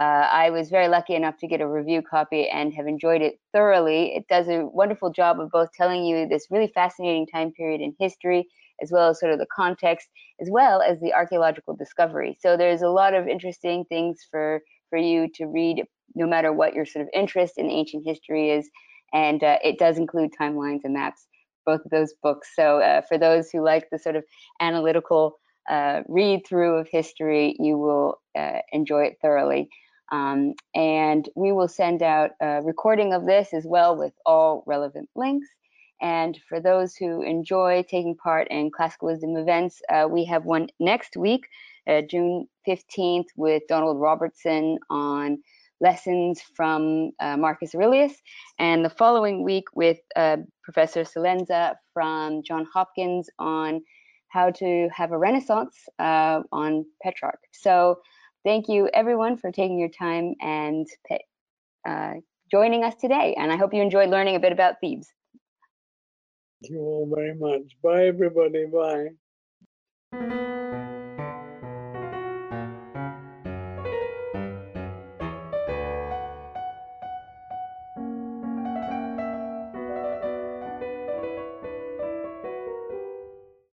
[0.00, 3.38] Uh, I was very lucky enough to get a review copy and have enjoyed it
[3.52, 4.14] thoroughly.
[4.14, 7.94] It does a wonderful job of both telling you this really fascinating time period in
[7.98, 8.46] history,
[8.82, 10.08] as well as sort of the context,
[10.40, 12.36] as well as the archaeological discovery.
[12.40, 14.60] So there's a lot of interesting things for
[14.90, 15.82] for you to read,
[16.14, 18.68] no matter what your sort of interest in ancient history is.
[19.14, 21.26] And uh, it does include timelines and maps,
[21.64, 22.48] both of those books.
[22.54, 24.24] So uh, for those who like the sort of
[24.60, 29.68] analytical uh, read through of history, you will uh, enjoy it thoroughly.
[30.12, 35.08] Um, and we will send out a recording of this as well with all relevant
[35.16, 35.48] links.
[36.00, 40.68] And for those who enjoy taking part in classical wisdom events, uh, we have one
[40.78, 41.46] next week,
[41.88, 45.38] uh, June 15th, with Donald Robertson on
[45.80, 48.14] lessons from uh, Marcus Aurelius,
[48.58, 53.82] and the following week with uh, Professor Celenza from John Hopkins on
[54.28, 57.40] how to have a renaissance uh, on Petrarch.
[57.52, 58.00] So
[58.46, 60.86] thank you everyone for taking your time and
[61.86, 62.14] uh,
[62.50, 63.34] joining us today.
[63.36, 65.12] And I hope you enjoyed learning a bit about Thebes.
[66.62, 67.76] Thank you all very much.
[67.82, 68.66] Bye, everybody.
[68.66, 70.62] Bye.